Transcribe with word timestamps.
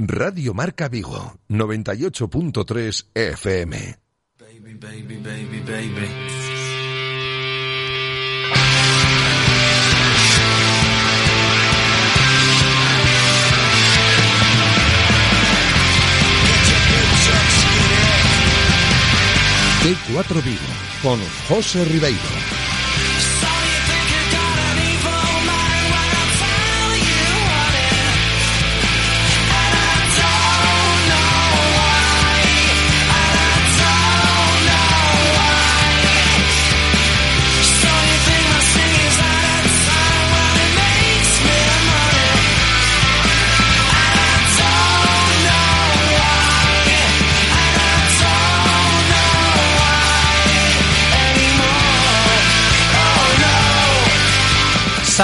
Radio 0.00 0.54
Marca 0.54 0.88
Vigo, 0.88 1.40
98.3 1.48 3.06
FM. 3.14 3.98
Baby, 4.38 4.74
baby, 4.74 5.16
baby, 5.16 5.60
baby. 5.60 6.08
T4 19.82 20.44
Vigo, 20.44 20.60
con 21.02 21.18
José 21.48 21.84
Ribeiro. 21.86 22.47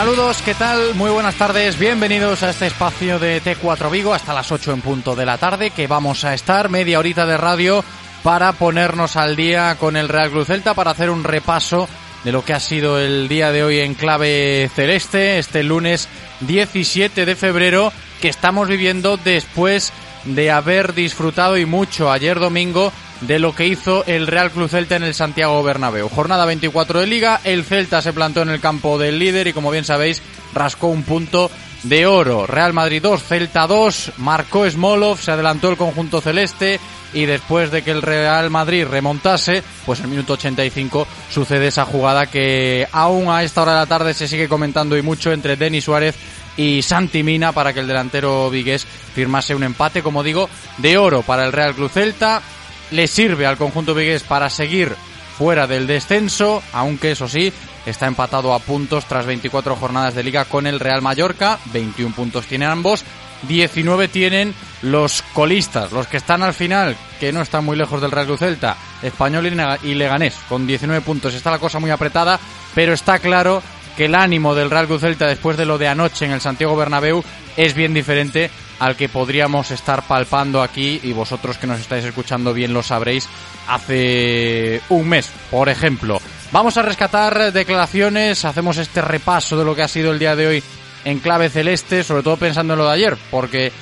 Saludos, 0.05 0.43
¿qué 0.45 0.53
tal? 0.53 0.95
Muy 0.97 1.11
buenas 1.11 1.35
tardes, 1.37 1.79
bienvenidos 1.79 2.43
a 2.43 2.51
este 2.51 2.67
espacio 2.67 3.19
de 3.19 3.43
T4 3.43 3.91
Vigo 3.91 4.13
hasta 4.13 4.35
las 4.35 4.53
8 4.53 4.75
en 4.75 4.83
punto 4.83 5.17
de 5.17 5.25
la 5.25 5.39
tarde, 5.39 5.71
que 5.71 5.87
vamos 5.87 6.27
a 6.27 6.35
estar 6.35 6.69
media 6.69 6.99
horita 6.99 7.25
de 7.25 7.39
radio 7.39 7.83
para 8.23 8.53
ponernos 8.53 9.17
al 9.17 9.35
día 9.35 9.77
con 9.81 9.97
el 9.97 10.11
Real 10.11 10.31
Cruz 10.31 10.49
Celta, 10.49 10.75
para 10.75 10.91
hacer 10.91 11.09
un 11.09 11.25
repaso 11.25 11.89
de 12.23 12.33
lo 12.33 12.45
que 12.45 12.53
ha 12.53 12.61
sido 12.61 13.01
el 13.01 13.29
día 13.29 13.51
de 13.51 13.65
hoy 13.65 13.81
en 13.81 13.95
clave 13.95 14.71
celeste, 14.75 15.39
este 15.39 15.63
lunes 15.63 16.07
17 16.41 17.25
de 17.25 17.35
febrero, 17.35 17.91
que 18.21 18.29
estamos 18.29 18.69
viviendo 18.69 19.17
después 19.17 19.91
de 20.25 20.51
haber 20.51 20.93
disfrutado 20.93 21.57
y 21.57 21.65
mucho 21.65 22.13
ayer 22.13 22.39
domingo 22.39 22.93
de 23.21 23.39
lo 23.39 23.55
que 23.55 23.67
hizo 23.67 24.05
el 24.07 24.27
Real 24.27 24.51
Club 24.51 24.69
Celta 24.69 24.97
en 24.97 25.05
el 25.05 25.15
Santiago 25.15 25.63
Bernabéu. 25.63 26.09
Jornada 26.09 26.45
24 26.45 27.01
de 27.01 27.07
Liga, 27.07 27.41
el 27.45 27.65
Celta 27.65 28.03
se 28.03 28.13
plantó 28.13 28.43
en 28.43 28.51
el 28.51 28.61
campo 28.61 28.99
del 28.99 29.19
líder 29.19 29.47
y 29.47 29.53
como 29.53 29.71
bien 29.71 29.85
sabéis, 29.85 30.23
rascó 30.53 30.89
un 30.89 31.03
punto 31.03 31.51
de 31.85 32.07
oro. 32.07 32.47
Real 32.47 32.73
Madrid 32.73 33.01
2, 33.03 33.23
Celta 33.23 33.67
2, 33.67 34.13
marcó 34.19 34.69
Smolov, 34.69 35.19
se 35.19 35.31
adelantó 35.31 35.71
el 35.71 35.77
conjunto 35.77 36.21
celeste 36.21 36.81
y 37.13 37.27
después 37.27 37.71
de 37.71 37.83
que 37.83 37.93
el 37.93 38.03
Real 38.03 38.51
Madrid 38.51 38.87
remontase, 38.87 39.63
pues 39.87 40.01
el 40.01 40.09
minuto 40.09 40.35
85 40.35 41.07
sucede 41.31 41.69
esa 41.69 41.85
jugada 41.85 42.27
que 42.27 42.89
aún 42.91 43.29
a 43.29 43.43
esta 43.43 43.63
hora 43.63 43.73
de 43.73 43.79
la 43.79 43.87
tarde 43.87 44.15
se 44.15 44.29
sigue 44.29 44.49
comentando 44.49 44.97
y 44.97 45.03
mucho 45.03 45.33
entre 45.33 45.57
Denis 45.57 45.85
Suárez 45.85 46.17
y 46.57 46.83
Santi 46.83 47.23
Mina 47.23 47.53
para 47.53 47.73
que 47.73 47.81
el 47.81 47.87
delantero 47.87 48.51
vigués 48.51 48.87
firmase 49.15 49.55
un 49.55 49.63
empate, 49.63 50.03
como 50.03 50.23
digo, 50.23 50.49
de 50.79 50.99
oro 50.99 51.23
para 51.23 51.45
el 51.45 51.53
Real 51.53 51.75
Club 51.75 51.91
Celta 51.91 52.43
le 52.91 53.07
sirve 53.07 53.47
al 53.47 53.57
conjunto 53.57 53.95
vigués 53.95 54.23
para 54.23 54.51
seguir 54.51 54.95
fuera 55.39 55.67
del 55.67 55.87
descenso, 55.87 56.63
aunque 56.73 57.13
eso 57.13 57.29
sí, 57.29 57.53
está 57.87 58.07
empatado 58.07 58.55
a 58.55 58.61
puntos 58.61 59.05
tras 59.07 59.27
24 59.27 59.77
jornadas 59.77 60.15
de 60.15 60.23
liga 60.23 60.45
con 60.45 60.67
el 60.67 60.81
Real 60.81 61.03
Mallorca, 61.03 61.59
21 61.73 62.15
puntos 62.15 62.47
tienen 62.47 62.69
ambos, 62.69 63.05
19 63.49 64.09
tienen 64.09 64.55
los 64.83 65.23
colistas, 65.33 65.93
los 65.93 66.07
que 66.07 66.17
están 66.17 66.43
al 66.43 66.55
final, 66.55 66.97
que 67.21 67.33
no 67.33 67.43
están 67.43 67.65
muy 67.65 67.77
lejos 67.77 68.01
del 68.01 68.11
Real 68.11 68.39
Celta, 68.39 68.77
Español 69.03 69.47
y 69.83 69.95
Leganés, 69.95 70.35
con 70.49 70.67
19 70.67 71.03
puntos. 71.03 71.35
Está 71.35 71.51
la 71.51 71.59
cosa 71.59 71.79
muy 71.79 71.91
apretada, 71.91 72.39
pero 72.75 72.93
está 72.93 73.19
claro 73.19 73.63
que 73.97 74.07
el 74.07 74.15
ánimo 74.15 74.55
del 74.55 74.71
Real 74.71 74.89
Celta 74.99 75.27
después 75.27 75.57
de 75.57 75.67
lo 75.67 75.79
de 75.79 75.89
anoche 75.89 76.25
en 76.25 76.33
el 76.33 76.41
Santiago 76.41 76.77
Bernabéu 76.77 77.23
es 77.57 77.75
bien 77.75 77.95
diferente 77.95 78.51
al 78.79 78.97
que 78.97 79.09
podríamos 79.09 79.71
estar 79.71 80.07
palpando 80.07 80.63
aquí 80.63 81.01
y 81.03 81.13
vosotros 81.13 81.59
que 81.59 81.67
nos 81.67 81.81
estáis 81.81 82.05
escuchando 82.05 82.53
bien 82.53 82.73
lo 82.73 82.83
sabréis 82.83 83.29
hace 83.69 84.81
un 84.89 85.09
mes, 85.09 85.31
por 85.51 85.69
ejemplo. 85.69 86.21
Vamos 86.53 86.77
a 86.77 86.83
rescatar 86.83 87.53
declaraciones, 87.53 88.45
hacemos 88.45 88.79
este 88.79 89.01
repaso 89.01 89.57
de 89.57 89.65
lo 89.65 89.75
que 89.75 89.83
ha 89.83 89.89
sido 89.89 90.13
el 90.13 90.19
día 90.19 90.37
de 90.37 90.47
hoy 90.47 90.63
en 91.05 91.19
clave 91.21 91.51
celeste, 91.51 92.05
sobre 92.05 92.23
todo 92.23 92.37
pensando 92.37 92.75
en 92.75 92.79
lo 92.79 92.87
de 92.87 92.95
ayer, 92.95 93.17
porque 93.31 93.73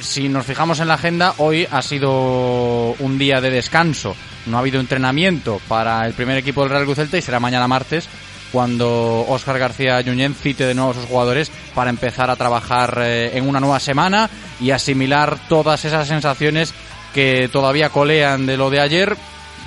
si 0.00 0.28
nos 0.28 0.46
fijamos 0.46 0.80
en 0.80 0.88
la 0.88 0.94
agenda, 0.94 1.34
hoy 1.38 1.66
ha 1.70 1.82
sido 1.82 2.92
un 2.98 3.18
día 3.18 3.40
de 3.40 3.50
descanso. 3.50 4.16
No 4.46 4.56
ha 4.56 4.60
habido 4.60 4.80
entrenamiento 4.80 5.60
para 5.68 6.06
el 6.06 6.14
primer 6.14 6.38
equipo 6.38 6.62
del 6.62 6.70
Real 6.70 6.84
Cruz 6.84 6.96
Celta 6.96 7.18
y 7.18 7.22
será 7.22 7.40
mañana 7.40 7.68
martes 7.68 8.08
cuando 8.52 9.26
Óscar 9.28 9.58
García 9.58 10.00
Yuñén 10.00 10.34
cite 10.34 10.66
de 10.66 10.74
nuevo 10.74 10.90
a 10.90 10.94
sus 10.94 11.06
jugadores 11.06 11.50
para 11.74 11.90
empezar 11.90 12.30
a 12.30 12.36
trabajar 12.36 12.98
eh, 13.02 13.36
en 13.36 13.48
una 13.48 13.60
nueva 13.60 13.80
semana 13.80 14.28
y 14.60 14.70
asimilar 14.70 15.38
todas 15.48 15.84
esas 15.84 16.08
sensaciones 16.08 16.74
que 17.14 17.48
todavía 17.52 17.90
colean 17.90 18.46
de 18.46 18.56
lo 18.56 18.70
de 18.70 18.80
ayer, 18.80 19.16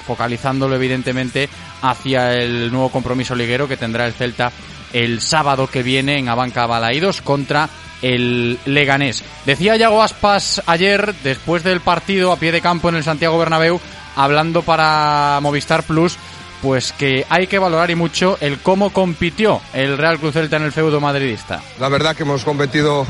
focalizándolo 0.05 0.75
evidentemente 0.75 1.49
hacia 1.81 2.33
el 2.33 2.71
nuevo 2.71 2.89
compromiso 2.89 3.35
liguero 3.35 3.67
que 3.67 3.77
tendrá 3.77 4.05
el 4.05 4.13
Celta 4.13 4.51
el 4.93 5.21
sábado 5.21 5.67
que 5.67 5.83
viene 5.83 6.17
en 6.19 6.29
Abanca 6.29 6.65
Balaídos 6.65 7.21
contra 7.21 7.69
el 8.01 8.59
Leganés. 8.65 9.23
Decía 9.45 9.75
Yago 9.75 10.03
Aspas 10.03 10.61
ayer, 10.65 11.13
después 11.23 11.63
del 11.63 11.81
partido 11.81 12.31
a 12.31 12.37
pie 12.37 12.51
de 12.51 12.61
campo 12.61 12.89
en 12.89 12.95
el 12.95 13.03
Santiago 13.03 13.39
Bernabéu, 13.39 13.79
hablando 14.15 14.61
para 14.61 15.39
Movistar 15.41 15.83
Plus, 15.83 16.17
pues 16.63 16.93
que 16.93 17.25
hay 17.29 17.45
que 17.47 17.59
valorar 17.59 17.91
y 17.91 17.95
mucho 17.95 18.37
el 18.39 18.57
cómo 18.59 18.91
compitió 18.91 19.61
el 19.73 19.97
Real 19.97 20.17
Cruz 20.17 20.33
Celta 20.33 20.55
en 20.55 20.63
el 20.63 20.71
feudo 20.71 21.01
madridista. 21.01 21.61
La 21.77 21.89
verdad 21.89 22.15
que 22.15 22.23
hemos 22.23 22.45
competido 22.45 23.05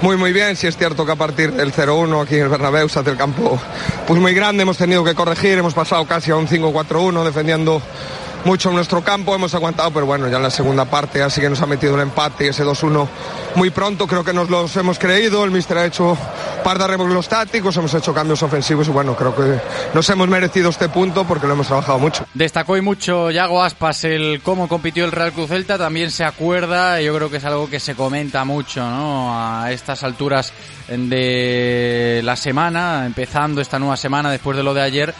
muy 0.00 0.16
muy 0.16 0.32
bien, 0.32 0.54
si 0.54 0.68
es 0.68 0.76
cierto 0.76 1.04
que 1.04 1.10
a 1.10 1.16
partir 1.16 1.52
del 1.52 1.72
0-1 1.72 2.22
aquí 2.22 2.36
en 2.36 2.42
el 2.42 2.48
Bernabéu 2.48 2.88
se 2.88 3.00
hace 3.00 3.10
el 3.10 3.16
campo 3.16 3.60
pues 4.06 4.20
muy 4.20 4.32
grande, 4.32 4.62
hemos 4.62 4.78
tenido 4.78 5.02
que 5.02 5.14
corregir, 5.14 5.58
hemos 5.58 5.74
pasado 5.74 6.06
casi 6.06 6.30
a 6.30 6.36
un 6.36 6.46
5-4-1 6.46 7.24
defendiendo 7.24 7.82
mucho 8.44 8.68
en 8.68 8.76
nuestro 8.76 9.02
campo, 9.02 9.34
hemos 9.34 9.54
aguantado, 9.54 9.90
pero 9.90 10.06
bueno, 10.06 10.28
ya 10.28 10.36
en 10.36 10.42
la 10.42 10.50
segunda 10.50 10.84
parte 10.84 11.22
así 11.22 11.40
que 11.40 11.48
nos 11.48 11.60
ha 11.62 11.66
metido 11.66 11.94
el 11.94 12.00
empate 12.02 12.46
y 12.46 12.48
ese 12.48 12.64
2-1 12.64 13.08
muy 13.54 13.70
pronto, 13.70 14.06
creo 14.06 14.24
que 14.24 14.32
nos 14.32 14.50
los 14.50 14.76
hemos 14.76 14.98
creído, 14.98 15.44
el 15.44 15.50
míster 15.50 15.78
ha 15.78 15.86
hecho 15.86 16.10
un 16.10 16.62
par 16.62 16.78
de 16.78 16.84
arreglos 16.84 17.28
tácticos, 17.28 17.76
hemos 17.76 17.94
hecho 17.94 18.12
cambios 18.12 18.42
ofensivos 18.42 18.88
y 18.88 18.90
bueno, 18.90 19.14
creo 19.16 19.34
que 19.34 19.60
nos 19.94 20.08
hemos 20.10 20.28
merecido 20.28 20.70
este 20.70 20.88
punto 20.88 21.24
porque 21.24 21.46
lo 21.46 21.54
hemos 21.54 21.66
trabajado 21.66 21.98
mucho. 21.98 22.26
Destacó 22.34 22.76
y 22.76 22.80
mucho 22.80 23.30
Yago 23.30 23.62
Aspas 23.62 24.04
el 24.04 24.40
cómo 24.42 24.68
compitió 24.68 25.04
el 25.04 25.12
Real 25.12 25.32
Cruz 25.32 25.48
Celta, 25.48 25.78
también 25.78 26.10
se 26.10 26.24
acuerda, 26.24 27.00
yo 27.00 27.14
creo 27.14 27.30
que 27.30 27.38
es 27.38 27.44
algo 27.44 27.68
que 27.68 27.80
se 27.80 27.94
comenta 27.94 28.44
mucho, 28.44 28.88
¿no? 28.88 29.32
A 29.38 29.72
estas 29.72 30.02
alturas 30.02 30.52
de 30.88 32.20
la 32.22 32.36
semana, 32.36 33.06
empezando 33.06 33.60
esta 33.60 33.78
nueva 33.78 33.96
semana 33.96 34.30
después 34.30 34.56
de 34.56 34.62
lo 34.62 34.74
de 34.74 34.82
ayer, 34.82 35.14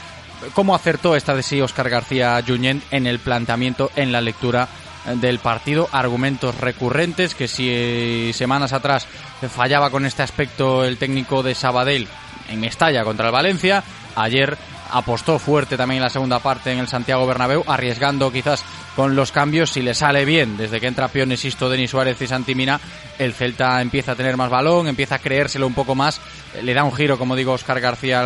cómo 0.52 0.75
acertó 0.75 1.17
esta 1.17 1.35
de 1.35 1.43
sí 1.43 1.61
Oscar 1.61 1.88
García 1.88 2.43
Junyent 2.46 2.85
en 2.91 3.06
el 3.06 3.19
planteamiento, 3.19 3.91
en 3.96 4.12
la 4.12 4.20
lectura 4.20 4.69
del 5.14 5.38
partido, 5.38 5.88
argumentos 5.93 6.58
recurrentes 6.58 7.35
que 7.35 7.49
si 7.49 8.32
semanas 8.32 8.73
atrás 8.73 9.06
fallaba 9.50 9.91
con 9.91 10.06
este 10.06 10.23
aspecto 10.23 10.85
el 10.85 10.96
técnico 10.96 11.43
de 11.43 11.55
Sabadell 11.55 12.08
en 12.49 12.61
Mestalla 12.61 13.05
contra 13.05 13.26
el 13.26 13.32
Valencia, 13.32 13.85
ayer 14.17 14.56
apostó 14.91 15.38
fuerte 15.38 15.76
también 15.76 15.99
en 15.99 16.05
la 16.05 16.11
segunda 16.11 16.38
parte 16.38 16.73
en 16.73 16.79
el 16.79 16.88
Santiago 16.88 17.26
Bernabéu, 17.26 17.64
arriesgando 17.67 18.31
quizás 18.31 18.64
con 18.94 19.17
los 19.17 19.32
cambios, 19.32 19.70
si 19.70 19.82
le 19.82 19.93
sale 19.93 20.25
bien, 20.25 20.56
desde 20.56 20.81
que 20.81 20.87
entra 20.87 21.08
Pion, 21.08 21.37
Sisto, 21.37 21.69
Denis 21.69 21.91
Suárez 21.91 22.20
y 22.23 22.26
Santimina, 22.26 22.81
el 23.19 23.35
Celta 23.35 23.82
empieza 23.82 24.12
a 24.12 24.14
tener 24.14 24.37
más 24.37 24.50
balón, 24.50 24.87
empieza 24.87 25.17
a 25.17 25.19
creérselo 25.19 25.67
un 25.67 25.75
poco 25.75 25.94
más, 25.94 26.20
le 26.62 26.75
da 26.75 26.85
un 26.85 26.94
giro, 26.94 27.19
como 27.19 27.35
digo, 27.35 27.52
Oscar 27.52 27.81
García 27.81 28.23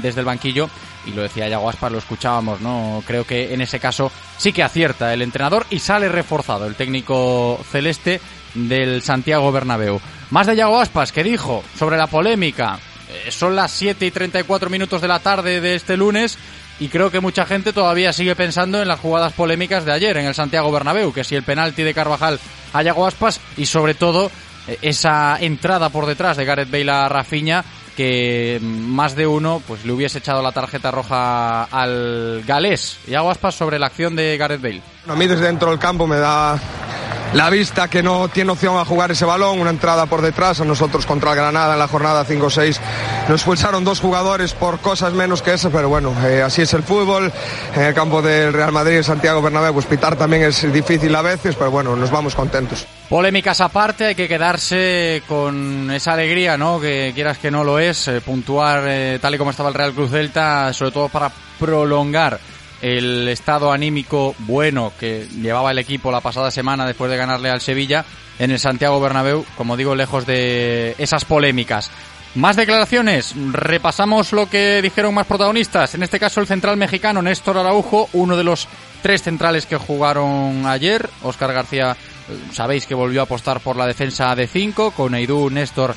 desde 0.00 0.20
el 0.20 0.26
banquillo, 0.26 0.70
y 1.06 1.12
lo 1.12 1.22
decía 1.22 1.48
Yago 1.48 1.68
Aspas, 1.68 1.92
lo 1.92 1.98
escuchábamos, 1.98 2.60
¿no? 2.60 3.02
Creo 3.06 3.24
que 3.24 3.54
en 3.54 3.60
ese 3.60 3.80
caso 3.80 4.10
sí 4.36 4.52
que 4.52 4.62
acierta 4.62 5.12
el 5.12 5.22
entrenador 5.22 5.66
y 5.70 5.78
sale 5.78 6.08
reforzado 6.08 6.66
el 6.66 6.74
técnico 6.74 7.58
celeste 7.70 8.20
del 8.54 9.02
Santiago 9.02 9.52
Bernabéu. 9.52 10.00
Más 10.30 10.46
de 10.46 10.56
Yago 10.56 10.80
Aspas, 10.80 11.12
que 11.12 11.24
dijo 11.24 11.62
sobre 11.78 11.96
la 11.96 12.06
polémica. 12.06 12.78
Eh, 13.10 13.30
son 13.30 13.54
las 13.54 13.70
7 13.72 14.06
y 14.06 14.10
34 14.10 14.70
minutos 14.70 15.02
de 15.02 15.08
la 15.08 15.18
tarde 15.18 15.60
de 15.60 15.74
este 15.74 15.96
lunes 15.96 16.38
y 16.80 16.88
creo 16.88 17.10
que 17.10 17.20
mucha 17.20 17.46
gente 17.46 17.72
todavía 17.72 18.12
sigue 18.12 18.34
pensando 18.34 18.80
en 18.82 18.88
las 18.88 19.00
jugadas 19.00 19.32
polémicas 19.32 19.84
de 19.84 19.92
ayer 19.92 20.16
en 20.16 20.26
el 20.26 20.34
Santiago 20.34 20.72
Bernabéu, 20.72 21.12
que 21.12 21.24
si 21.24 21.36
el 21.36 21.42
penalti 21.42 21.82
de 21.82 21.94
Carvajal 21.94 22.40
a 22.72 22.82
Yago 22.82 23.06
Aspas 23.06 23.40
y 23.56 23.66
sobre 23.66 23.94
todo 23.94 24.30
eh, 24.66 24.78
esa 24.82 25.36
entrada 25.40 25.90
por 25.90 26.06
detrás 26.06 26.36
de 26.36 26.44
Gareth 26.44 26.70
Bale 26.70 26.90
a 26.90 27.08
Rafinha 27.08 27.64
que 27.96 28.58
más 28.62 29.14
de 29.16 29.26
uno 29.26 29.62
pues 29.66 29.84
le 29.84 29.92
hubiese 29.92 30.18
echado 30.18 30.42
la 30.42 30.52
tarjeta 30.52 30.90
roja 30.90 31.64
al 31.64 32.42
galés. 32.46 32.98
Yago 33.06 33.30
Aspas 33.30 33.54
sobre 33.54 33.78
la 33.78 33.86
acción 33.86 34.16
de 34.16 34.36
Gareth 34.36 34.62
Bale. 34.62 34.82
A 35.08 35.14
mí 35.14 35.26
desde 35.26 35.46
dentro 35.46 35.70
del 35.70 35.78
campo 35.78 36.06
me 36.06 36.16
da 36.16 36.58
la 37.34 37.50
vista 37.50 37.88
que 37.88 38.02
no 38.02 38.28
tiene 38.28 38.52
opción 38.52 38.78
a 38.78 38.84
jugar 38.84 39.10
ese 39.10 39.24
balón, 39.24 39.60
una 39.60 39.70
entrada 39.70 40.06
por 40.06 40.22
detrás, 40.22 40.60
a 40.60 40.64
nosotros 40.64 41.04
contra 41.04 41.32
el 41.32 41.36
Granada 41.36 41.72
en 41.72 41.80
la 41.80 41.88
jornada 41.88 42.24
5-6 42.24 42.78
nos 43.28 43.40
expulsaron 43.40 43.84
dos 43.84 44.00
jugadores 44.00 44.52
por 44.52 44.78
cosas 44.78 45.12
menos 45.14 45.42
que 45.42 45.54
eso, 45.54 45.70
pero 45.70 45.88
bueno, 45.88 46.14
eh, 46.24 46.42
así 46.42 46.62
es 46.62 46.72
el 46.74 46.84
fútbol, 46.84 47.32
en 47.74 47.82
el 47.82 47.94
campo 47.94 48.22
del 48.22 48.52
Real 48.52 48.70
Madrid, 48.70 49.02
Santiago 49.02 49.42
Bernabéu, 49.42 49.72
pues 49.72 49.86
pitar 49.86 50.14
también 50.14 50.44
es 50.44 50.72
difícil 50.72 51.14
a 51.16 51.22
veces, 51.22 51.56
pero 51.56 51.70
bueno, 51.70 51.96
nos 51.96 52.10
vamos 52.10 52.34
contentos. 52.34 52.86
Polémicas 53.08 53.60
aparte, 53.60 54.06
hay 54.06 54.14
que 54.14 54.28
quedarse 54.28 55.22
con 55.26 55.90
esa 55.90 56.12
alegría, 56.12 56.56
¿no? 56.56 56.80
Que 56.80 57.12
quieras 57.14 57.38
que 57.38 57.50
no 57.50 57.64
lo 57.64 57.80
es, 57.80 58.06
eh, 58.08 58.20
puntuar 58.20 58.84
eh, 58.86 59.18
tal 59.20 59.34
y 59.34 59.38
como 59.38 59.50
estaba 59.50 59.70
el 59.70 59.74
Real 59.74 59.92
Cruz 59.92 60.10
Delta, 60.10 60.72
sobre 60.72 60.92
todo 60.92 61.08
para 61.08 61.32
prolongar 61.58 62.38
el 62.84 63.28
estado 63.28 63.72
anímico 63.72 64.34
bueno 64.40 64.92
que 65.00 65.26
llevaba 65.40 65.70
el 65.70 65.78
equipo 65.78 66.12
la 66.12 66.20
pasada 66.20 66.50
semana 66.50 66.84
después 66.84 67.10
de 67.10 67.16
ganarle 67.16 67.48
al 67.48 67.62
Sevilla 67.62 68.04
en 68.38 68.50
el 68.50 68.58
Santiago 68.58 69.00
Bernabéu, 69.00 69.46
como 69.56 69.78
digo, 69.78 69.94
lejos 69.94 70.26
de 70.26 70.94
esas 70.98 71.24
polémicas. 71.24 71.90
Más 72.34 72.56
declaraciones, 72.56 73.32
repasamos 73.52 74.34
lo 74.34 74.50
que 74.50 74.82
dijeron 74.82 75.14
más 75.14 75.26
protagonistas, 75.26 75.94
en 75.94 76.02
este 76.02 76.20
caso 76.20 76.42
el 76.42 76.46
central 76.46 76.76
mexicano 76.76 77.22
Néstor 77.22 77.56
Araujo, 77.56 78.10
uno 78.12 78.36
de 78.36 78.44
los 78.44 78.68
tres 79.00 79.22
centrales 79.22 79.64
que 79.64 79.78
jugaron 79.78 80.66
ayer, 80.66 81.08
Óscar 81.22 81.54
García, 81.54 81.96
sabéis 82.52 82.84
que 82.84 82.94
volvió 82.94 83.22
a 83.22 83.24
apostar 83.24 83.60
por 83.60 83.76
la 83.76 83.86
defensa 83.86 84.34
de 84.36 84.46
cinco, 84.46 84.90
con 84.90 85.14
Eidú, 85.14 85.48
Néstor 85.48 85.94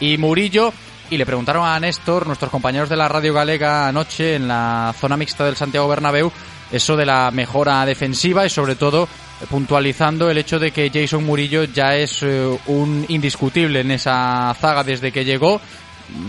y 0.00 0.16
Murillo, 0.16 0.72
y 1.10 1.18
le 1.18 1.26
preguntaron 1.26 1.66
a 1.66 1.78
Néstor, 1.80 2.26
nuestros 2.26 2.50
compañeros 2.50 2.88
de 2.88 2.96
la 2.96 3.08
Radio 3.08 3.34
Galega 3.34 3.88
anoche 3.88 4.36
en 4.36 4.46
la 4.46 4.94
zona 4.98 5.16
mixta 5.16 5.44
del 5.44 5.56
Santiago 5.56 5.88
Bernabéu, 5.88 6.30
eso 6.70 6.96
de 6.96 7.04
la 7.04 7.30
mejora 7.32 7.84
defensiva 7.84 8.46
y 8.46 8.50
sobre 8.50 8.76
todo 8.76 9.08
puntualizando 9.48 10.30
el 10.30 10.38
hecho 10.38 10.58
de 10.58 10.70
que 10.70 10.90
Jason 10.92 11.24
Murillo 11.24 11.64
ya 11.64 11.96
es 11.96 12.22
eh, 12.22 12.58
un 12.66 13.04
indiscutible 13.08 13.80
en 13.80 13.90
esa 13.90 14.54
zaga 14.60 14.84
desde 14.84 15.12
que 15.12 15.24
llegó. 15.24 15.60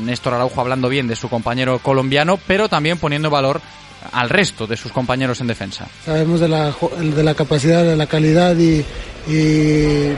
Néstor 0.04 0.33
Araujo 0.33 0.62
hablando 0.62 0.89
bien 0.89 1.07
de 1.07 1.16
su 1.16 1.30
compañero 1.30 1.80
colombiano, 1.80 2.39
pero 2.48 2.69
también 2.69 2.98
poniendo 2.98 3.30
valor 3.30 3.62
al 4.12 4.30
resto 4.30 4.68
de 4.68 4.77
sus 4.77 4.92
compañeros 4.92 5.42
en 5.42 5.48
defensa. 5.48 5.88
Sabemos 6.06 6.39
de 6.39 6.48
la, 6.48 6.74
de 7.00 7.24
la 7.24 7.36
capacidad, 7.36 7.84
de 7.84 7.95
la 7.95 8.07
calidad 8.07 8.56
y, 8.57 8.84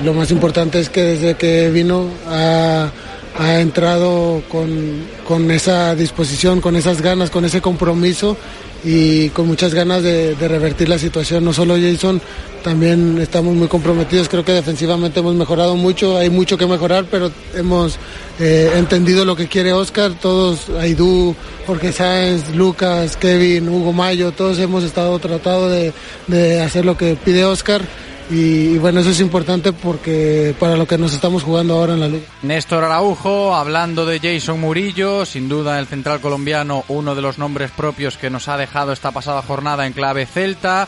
lo 0.04 0.13
más 0.13 0.31
importante 0.31 0.80
es 0.80 0.89
que 0.89 1.01
desde 1.01 1.36
que 1.36 1.69
vino 1.69 2.09
a 2.27 2.89
ha 3.38 3.59
entrado 3.59 4.44
con, 4.50 5.06
con, 5.27 5.50
esa 5.51 5.95
disposición, 5.95 6.62
con 6.62 6.75
esas 6.75 7.01
ganas, 7.01 7.30
con 7.30 7.45
ese 7.45 7.62
compromiso 7.62 8.38
y 8.83 9.30
con 9.30 9.47
muchas 9.47 9.74
ganas 9.74 10.03
de, 10.03 10.35
revertir 10.35 10.89
la 10.89 11.00
situación. 11.00 11.44
No 11.44 11.53
solo 11.53 11.75
Jason, 11.75 12.21
también 12.63 13.18
estamos 13.19 13.56
muy 13.56 13.68
comprometidos. 13.68 14.30
Creo 14.30 14.45
que 14.45 14.51
defensivamente 14.51 15.19
hemos 15.19 15.35
mejorado 15.35 15.75
mucho, 15.75 16.18
hay 16.18 16.30
mucho 16.30 16.57
que 16.57 16.68
mejorar, 16.68 17.06
pero 17.09 17.31
hemos 17.56 17.97
eh, 18.39 18.71
entendido 18.75 19.25
lo 19.25 19.35
que 19.35 19.47
quiere 19.47 19.74
Oscar. 19.74 20.13
Todos, 20.13 20.69
Aidú, 20.80 21.35
Jorge 21.65 21.91
Sáenz, 21.91 22.53
Lucas, 22.53 23.18
Kevin, 23.18 23.69
Hugo 23.69 23.94
Mayo, 23.94 24.31
todos 24.31 24.59
hemos 24.59 24.83
estado 24.83 25.18
tratando 25.19 25.69
de, 25.69 25.94
de 26.27 26.62
hacer 26.62 26.85
lo 26.85 26.97
que 26.97 27.15
pide 27.15 27.45
Oscar 27.45 27.81
y, 28.29 28.77
bueno, 28.77 29.01
eso 29.01 29.09
es 29.09 29.19
importante 29.19 29.73
porque 29.73 30.55
para 30.59 30.75
lo 30.75 30.87
que 30.87 30.97
nos 30.97 31.13
estamos 31.13 31.43
jugando 31.43 31.75
ahora 31.75 31.93
en 31.93 31.99
la 31.99 32.07
liga. 32.07 32.25
Néstor 32.41 32.83
Araujo, 32.83 33.53
hablando 33.53 34.05
de 34.05 34.19
Jason 34.19 34.59
Murillo, 34.59 35.25
sin 35.25 35.49
duda 35.49 35.79
el 35.79 35.87
central 35.87 36.21
colombiano, 36.21 36.85
uno 36.87 37.15
de 37.15 37.21
los 37.21 37.37
nombres 37.37 37.71
propios 37.71 38.17
que 38.17 38.29
nos 38.29 38.47
ha 38.47 38.57
dejado 38.57 38.93
esta 38.93 39.11
pasada 39.11 39.41
jornada 39.41 39.85
en 39.85 39.93
clave 39.93 40.25
celta. 40.25 40.87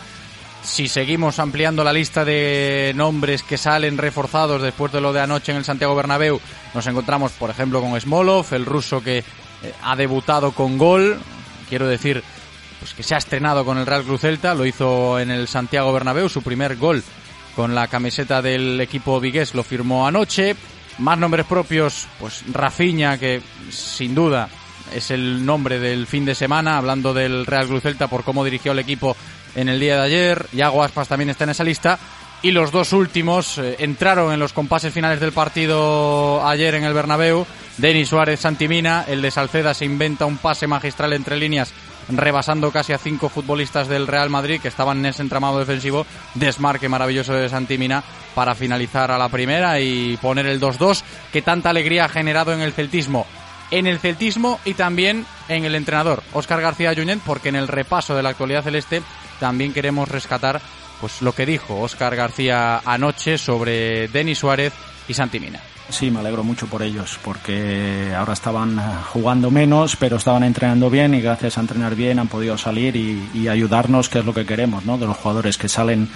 Si 0.63 0.87
seguimos 0.87 1.37
ampliando 1.37 1.83
la 1.83 1.93
lista 1.93 2.25
de 2.25 2.93
nombres 2.95 3.43
que 3.43 3.57
salen 3.57 3.97
reforzados 3.97 4.61
después 4.61 4.91
de 4.91 5.01
lo 5.01 5.13
de 5.13 5.21
anoche 5.21 5.51
en 5.51 5.59
el 5.59 5.65
Santiago 5.65 5.95
Bernabéu, 5.95 6.39
nos 6.73 6.87
encontramos, 6.87 7.33
por 7.33 7.49
ejemplo, 7.49 7.81
con 7.81 7.99
Smolov, 7.99 8.47
el 8.53 8.65
ruso 8.65 9.03
que 9.03 9.19
eh, 9.19 9.23
ha 9.83 9.95
debutado 9.95 10.53
con 10.53 10.77
gol. 10.77 11.19
Quiero 11.69 11.87
decir, 11.87 12.23
pues 12.79 12.93
que 12.93 13.03
se 13.03 13.13
ha 13.13 13.19
estrenado 13.19 13.63
con 13.65 13.77
el 13.77 13.85
Real 13.85 14.03
Cruz 14.03 14.21
Celta, 14.21 14.55
lo 14.55 14.65
hizo 14.65 15.19
en 15.19 15.29
el 15.29 15.47
Santiago 15.47 15.93
Bernabéu, 15.93 16.29
su 16.29 16.41
primer 16.41 16.77
gol 16.77 17.03
con 17.55 17.73
la 17.73 17.87
camiseta 17.87 18.41
del 18.41 18.79
equipo 18.81 19.19
vigués, 19.19 19.53
lo 19.53 19.63
firmó 19.63 20.07
anoche. 20.07 20.55
Más 20.97 21.17
nombres 21.17 21.45
propios, 21.45 22.07
pues 22.19 22.43
Rafiña, 22.51 23.17
que 23.17 23.41
sin 23.69 24.15
duda 24.15 24.49
es 24.93 25.11
el 25.11 25.45
nombre 25.45 25.79
del 25.79 26.07
fin 26.07 26.25
de 26.25 26.35
semana, 26.35 26.77
hablando 26.77 27.13
del 27.13 27.45
Real 27.45 27.67
Cruz 27.67 27.83
Celta 27.83 28.07
por 28.07 28.23
cómo 28.23 28.45
dirigió 28.45 28.71
el 28.71 28.79
equipo 28.79 29.15
en 29.55 29.69
el 29.69 29.79
día 29.79 29.95
de 29.97 30.03
ayer. 30.03 30.45
Yago 30.53 30.83
Aspas 30.83 31.07
también 31.07 31.29
está 31.29 31.45
en 31.45 31.49
esa 31.51 31.63
lista. 31.63 31.99
Y 32.41 32.51
los 32.51 32.71
dos 32.71 32.93
últimos 32.93 33.57
eh, 33.57 33.77
entraron 33.79 34.31
en 34.31 34.39
los 34.39 34.53
compases 34.53 34.93
finales 34.93 35.19
del 35.19 35.31
partido 35.31 36.45
ayer 36.45 36.75
en 36.75 36.83
el 36.83 36.93
Bernabéu. 36.93 37.45
Denis 37.77 38.09
Suárez 38.09 38.39
Santimina, 38.39 39.05
el 39.07 39.21
de 39.21 39.31
Salceda 39.31 39.73
se 39.73 39.85
inventa 39.85 40.25
un 40.25 40.37
pase 40.37 40.67
magistral 40.67 41.13
entre 41.13 41.37
líneas 41.37 41.73
rebasando 42.09 42.71
casi 42.71 42.93
a 42.93 42.97
cinco 42.97 43.29
futbolistas 43.29 43.87
del 43.87 44.07
Real 44.07 44.29
Madrid 44.29 44.59
que 44.61 44.67
estaban 44.67 44.99
en 44.99 45.07
ese 45.07 45.21
entramado 45.21 45.59
defensivo. 45.59 46.05
Desmarque 46.33 46.89
maravilloso 46.89 47.33
de 47.33 47.49
Santimina 47.49 48.03
para 48.33 48.55
finalizar 48.55 49.11
a 49.11 49.17
la 49.17 49.29
primera 49.29 49.79
y 49.79 50.17
poner 50.17 50.45
el 50.45 50.61
2-2 50.61 51.03
que 51.31 51.41
tanta 51.41 51.69
alegría 51.69 52.05
ha 52.05 52.09
generado 52.09 52.53
en 52.53 52.61
el 52.61 52.73
celtismo. 52.73 53.25
En 53.71 53.87
el 53.87 53.99
celtismo 53.99 54.59
y 54.63 54.75
también 54.75 55.25
en 55.49 55.65
el 55.65 55.75
entrenador, 55.75 56.21
Óscar 56.33 56.61
García 56.61 56.93
Junyent, 56.95 57.23
porque 57.23 57.49
en 57.49 57.55
el 57.55 57.67
repaso 57.67 58.15
de 58.15 58.21
la 58.21 58.29
actualidad 58.29 58.63
celeste 58.63 59.01
también 59.39 59.73
queremos 59.73 60.07
rescatar 60.07 60.61
pues 61.01 61.21
lo 61.21 61.33
que 61.33 61.45
dijo 61.45 61.81
Óscar 61.81 62.15
García 62.15 62.81
anoche 62.85 63.37
sobre 63.37 64.07
Denis 64.07 64.39
Suárez 64.39 64.73
y 65.07 65.13
Santimina. 65.13 65.59
Sí, 65.89 66.09
me 66.09 66.19
alegro 66.19 66.43
mucho 66.43 66.65
por 66.65 66.81
ellos, 66.81 67.19
porque 67.23 68.11
ahora 68.17 68.33
estaban 68.33 68.81
jugando 69.13 69.51
menos, 69.51 69.95
pero 69.95 70.17
estaban 70.17 70.43
entrenando 70.43 70.89
bien 70.89 71.13
y 71.13 71.21
gracias 71.21 71.57
a 71.57 71.61
entrenar 71.61 71.95
bien 71.95 72.17
han 72.17 72.27
podido 72.27 72.57
salir 72.57 72.95
y, 72.95 73.47
ayudarnos, 73.47 74.09
que 74.09 74.19
es 74.19 74.25
lo 74.25 74.33
que 74.33 74.45
queremos, 74.45 74.83
¿no? 74.85 74.97
De 74.97 75.05
los 75.05 75.15
jugadores 75.15 75.57
que 75.57 75.69
salen 75.69 76.09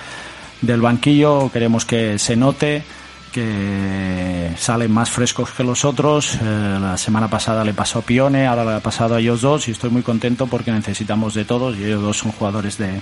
del 0.62 0.82
banquillo, 0.82 1.52
queremos 1.52 1.86
que 1.86 2.18
se 2.18 2.36
note 2.36 2.84
que 3.30 4.52
salen 4.58 4.92
más 4.92 5.10
frescos 5.10 5.52
que 5.52 5.64
los 5.64 5.86
otros. 5.86 6.36
Eh, 6.36 6.78
la 6.82 6.98
semana 6.98 7.30
pasada 7.30 7.64
le 7.64 7.74
pasó 7.74 8.00
a 8.00 8.02
Pione, 8.02 8.48
ahora 8.48 8.66
le 8.66 8.74
ha 8.74 8.80
pasado 8.80 9.16
a 9.16 9.20
ellos 9.20 9.42
dos 9.42 9.68
y 9.68 9.72
estoy 9.72 9.90
muy 9.90 10.02
contento 10.02 10.48
porque 10.48 10.72
necesitamos 10.72 11.34
de 11.34 11.46
todos 11.46 11.78
y 11.78 11.86
ellos 11.86 12.02
dos 12.02 12.18
son 12.18 12.32
jugadores 12.32 12.78
de, 12.78 13.02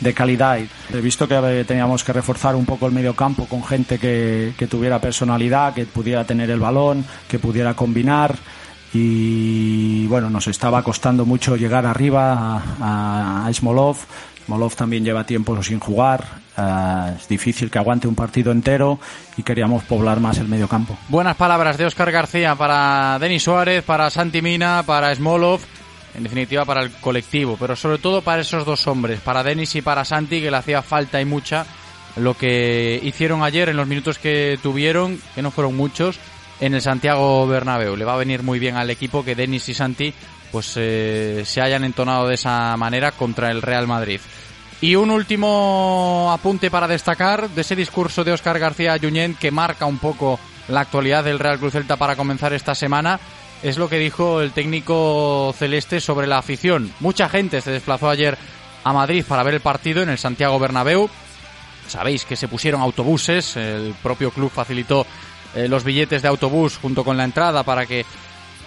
de 0.00 0.14
calidad. 0.14 0.58
He 0.58 1.00
visto 1.00 1.26
que 1.26 1.64
teníamos 1.66 2.04
que 2.04 2.12
reforzar 2.12 2.54
un 2.54 2.66
poco 2.66 2.86
el 2.86 2.92
medio 2.92 3.14
campo 3.14 3.46
con 3.46 3.64
gente 3.64 3.98
que, 3.98 4.54
que 4.56 4.66
tuviera 4.66 5.00
personalidad, 5.00 5.74
que 5.74 5.86
pudiera 5.86 6.24
tener 6.24 6.50
el 6.50 6.60
balón, 6.60 7.04
que 7.28 7.38
pudiera 7.38 7.74
combinar 7.74 8.36
y 8.92 10.06
bueno, 10.08 10.30
nos 10.30 10.48
estaba 10.48 10.82
costando 10.82 11.24
mucho 11.24 11.56
llegar 11.56 11.86
arriba 11.86 12.60
a, 12.80 13.46
a 13.46 13.52
Smolov. 13.52 13.98
Smolov 14.50 14.74
también 14.74 15.04
lleva 15.04 15.22
tiempo 15.22 15.62
sin 15.62 15.78
jugar, 15.78 16.24
uh, 16.58 17.16
es 17.16 17.28
difícil 17.28 17.70
que 17.70 17.78
aguante 17.78 18.08
un 18.08 18.16
partido 18.16 18.50
entero 18.50 18.98
y 19.36 19.44
queríamos 19.44 19.84
poblar 19.84 20.18
más 20.18 20.38
el 20.38 20.48
medio 20.48 20.66
campo. 20.66 20.98
Buenas 21.08 21.36
palabras 21.36 21.78
de 21.78 21.86
Óscar 21.86 22.10
García 22.10 22.56
para 22.56 23.16
Denis 23.20 23.44
Suárez, 23.44 23.84
para 23.84 24.10
Santi 24.10 24.42
Mina, 24.42 24.82
para 24.84 25.14
Smolov 25.14 25.60
en 26.16 26.24
definitiva 26.24 26.64
para 26.64 26.82
el 26.82 26.90
colectivo, 26.90 27.56
pero 27.60 27.76
sobre 27.76 27.98
todo 27.98 28.22
para 28.22 28.42
esos 28.42 28.66
dos 28.66 28.88
hombres, 28.88 29.20
para 29.20 29.44
Denis 29.44 29.76
y 29.76 29.82
para 29.82 30.04
Santi, 30.04 30.40
que 30.40 30.50
le 30.50 30.56
hacía 30.56 30.82
falta 30.82 31.20
y 31.20 31.24
mucha 31.24 31.64
lo 32.16 32.36
que 32.36 32.98
hicieron 33.04 33.44
ayer 33.44 33.68
en 33.68 33.76
los 33.76 33.86
minutos 33.86 34.18
que 34.18 34.58
tuvieron, 34.60 35.20
que 35.36 35.42
no 35.42 35.52
fueron 35.52 35.76
muchos, 35.76 36.18
en 36.58 36.74
el 36.74 36.82
Santiago 36.82 37.46
Bernabéu. 37.46 37.94
Le 37.94 38.04
va 38.04 38.14
a 38.14 38.18
venir 38.18 38.42
muy 38.42 38.58
bien 38.58 38.74
al 38.74 38.90
equipo 38.90 39.24
que 39.24 39.36
Denis 39.36 39.68
y 39.68 39.74
Santi 39.74 40.12
pues 40.50 40.72
eh, 40.76 41.42
se 41.44 41.60
hayan 41.60 41.84
entonado 41.84 42.28
de 42.28 42.34
esa 42.34 42.76
manera 42.76 43.12
contra 43.12 43.50
el 43.50 43.62
Real 43.62 43.86
Madrid. 43.86 44.20
Y 44.80 44.96
un 44.96 45.10
último 45.10 46.30
apunte 46.32 46.70
para 46.70 46.88
destacar 46.88 47.50
de 47.50 47.60
ese 47.60 47.76
discurso 47.76 48.24
de 48.24 48.32
Óscar 48.32 48.58
García 48.58 48.98
Junyent 49.00 49.38
que 49.38 49.50
marca 49.50 49.84
un 49.84 49.98
poco 49.98 50.40
la 50.68 50.80
actualidad 50.80 51.24
del 51.24 51.38
Real 51.38 51.58
Cruz 51.58 51.72
Celta 51.72 51.96
para 51.96 52.16
comenzar 52.16 52.52
esta 52.52 52.74
semana 52.74 53.20
es 53.62 53.76
lo 53.76 53.88
que 53.88 53.98
dijo 53.98 54.40
el 54.40 54.52
técnico 54.52 55.54
celeste 55.56 56.00
sobre 56.00 56.26
la 56.26 56.38
afición. 56.38 56.92
Mucha 57.00 57.28
gente 57.28 57.60
se 57.60 57.70
desplazó 57.70 58.08
ayer 58.08 58.38
a 58.84 58.92
Madrid 58.92 59.24
para 59.28 59.42
ver 59.42 59.54
el 59.54 59.60
partido 59.60 60.02
en 60.02 60.08
el 60.08 60.18
Santiago 60.18 60.58
Bernabéu. 60.58 61.10
Sabéis 61.86 62.24
que 62.24 62.36
se 62.36 62.48
pusieron 62.48 62.80
autobuses, 62.80 63.56
el 63.56 63.94
propio 64.02 64.30
club 64.30 64.50
facilitó 64.50 65.06
eh, 65.54 65.68
los 65.68 65.84
billetes 65.84 66.22
de 66.22 66.28
autobús 66.28 66.78
junto 66.78 67.04
con 67.04 67.16
la 67.16 67.24
entrada 67.24 67.64
para 67.64 67.84
que 67.84 68.06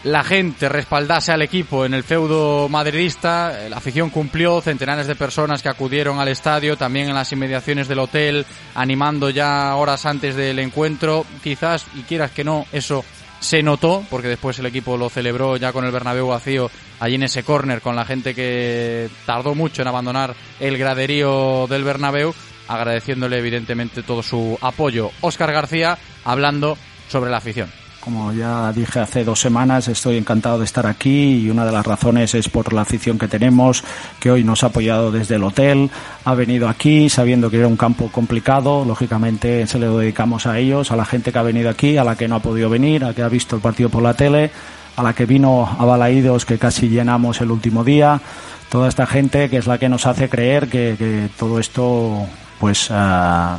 la 0.03 0.23
gente 0.23 0.67
respaldase 0.67 1.31
al 1.31 1.41
equipo 1.41 1.85
en 1.85 1.93
el 1.93 2.03
feudo 2.03 2.67
madridista. 2.67 3.69
La 3.69 3.77
afición 3.77 4.09
cumplió, 4.09 4.59
centenares 4.59 5.07
de 5.07 5.15
personas 5.15 5.61
que 5.61 5.69
acudieron 5.69 6.19
al 6.19 6.27
estadio, 6.27 6.75
también 6.75 7.07
en 7.07 7.15
las 7.15 7.31
inmediaciones 7.31 7.87
del 7.87 7.99
hotel, 7.99 8.45
animando 8.75 9.29
ya 9.29 9.75
horas 9.75 10.05
antes 10.05 10.35
del 10.35 10.59
encuentro. 10.59 11.25
Quizás, 11.41 11.85
y 11.95 12.01
quieras 12.01 12.31
que 12.31 12.43
no, 12.43 12.65
eso 12.73 13.05
se 13.39 13.63
notó, 13.63 14.03
porque 14.09 14.27
después 14.27 14.59
el 14.59 14.65
equipo 14.65 14.97
lo 14.97 15.09
celebró 15.09 15.55
ya 15.57 15.71
con 15.71 15.85
el 15.85 15.91
Bernabéu 15.91 16.27
vacío, 16.27 16.69
allí 16.99 17.15
en 17.15 17.23
ese 17.23 17.43
córner, 17.43 17.81
con 17.81 17.95
la 17.95 18.05
gente 18.05 18.35
que 18.35 19.09
tardó 19.25 19.55
mucho 19.55 19.81
en 19.81 19.87
abandonar 19.87 20.35
el 20.59 20.77
graderío 20.77 21.65
del 21.67 21.83
Bernabéu, 21.83 22.33
agradeciéndole 22.67 23.37
evidentemente 23.37 24.03
todo 24.03 24.21
su 24.21 24.57
apoyo. 24.61 25.11
Óscar 25.21 25.51
García 25.51 25.97
hablando 26.25 26.77
sobre 27.09 27.31
la 27.31 27.37
afición. 27.37 27.82
Como 28.03 28.33
ya 28.33 28.73
dije 28.73 28.99
hace 28.99 29.23
dos 29.23 29.39
semanas, 29.39 29.87
estoy 29.87 30.17
encantado 30.17 30.59
de 30.59 30.65
estar 30.65 30.85
aquí 30.85 31.37
y 31.37 31.49
una 31.49 31.65
de 31.65 31.71
las 31.71 31.85
razones 31.85 32.35
es 32.35 32.49
por 32.49 32.73
la 32.73 32.81
afición 32.81 33.17
que 33.17 33.29
tenemos, 33.29 33.81
que 34.19 34.29
hoy 34.29 34.43
nos 34.43 34.63
ha 34.63 34.67
apoyado 34.67 35.09
desde 35.09 35.35
el 35.35 35.43
hotel, 35.43 35.89
ha 36.25 36.33
venido 36.33 36.67
aquí 36.67 37.07
sabiendo 37.07 37.49
que 37.49 37.59
era 37.59 37.67
un 37.67 37.77
campo 37.77 38.09
complicado, 38.11 38.83
lógicamente 38.83 39.65
se 39.67 39.79
le 39.79 39.87
dedicamos 39.87 40.47
a 40.47 40.59
ellos, 40.59 40.91
a 40.91 40.97
la 40.97 41.05
gente 41.05 41.31
que 41.31 41.39
ha 41.39 41.43
venido 41.43 41.69
aquí, 41.69 41.95
a 41.95 42.03
la 42.03 42.17
que 42.17 42.27
no 42.27 42.35
ha 42.35 42.41
podido 42.41 42.69
venir, 42.69 43.05
a 43.05 43.07
la 43.07 43.13
que 43.13 43.21
ha 43.21 43.29
visto 43.29 43.55
el 43.55 43.61
partido 43.61 43.87
por 43.87 44.03
la 44.03 44.15
tele, 44.15 44.51
a 44.97 45.01
la 45.01 45.13
que 45.13 45.25
vino 45.25 45.65
a 45.65 45.85
Balaídos 45.85 46.43
que 46.43 46.57
casi 46.57 46.89
llenamos 46.89 47.39
el 47.39 47.51
último 47.51 47.85
día, 47.85 48.19
toda 48.67 48.89
esta 48.89 49.05
gente 49.05 49.49
que 49.49 49.55
es 49.55 49.65
la 49.65 49.77
que 49.77 49.87
nos 49.87 50.07
hace 50.07 50.27
creer 50.27 50.67
que, 50.67 50.95
que 50.97 51.29
todo 51.39 51.57
esto 51.57 52.27
pues 52.59 52.89
uh, 52.89 53.57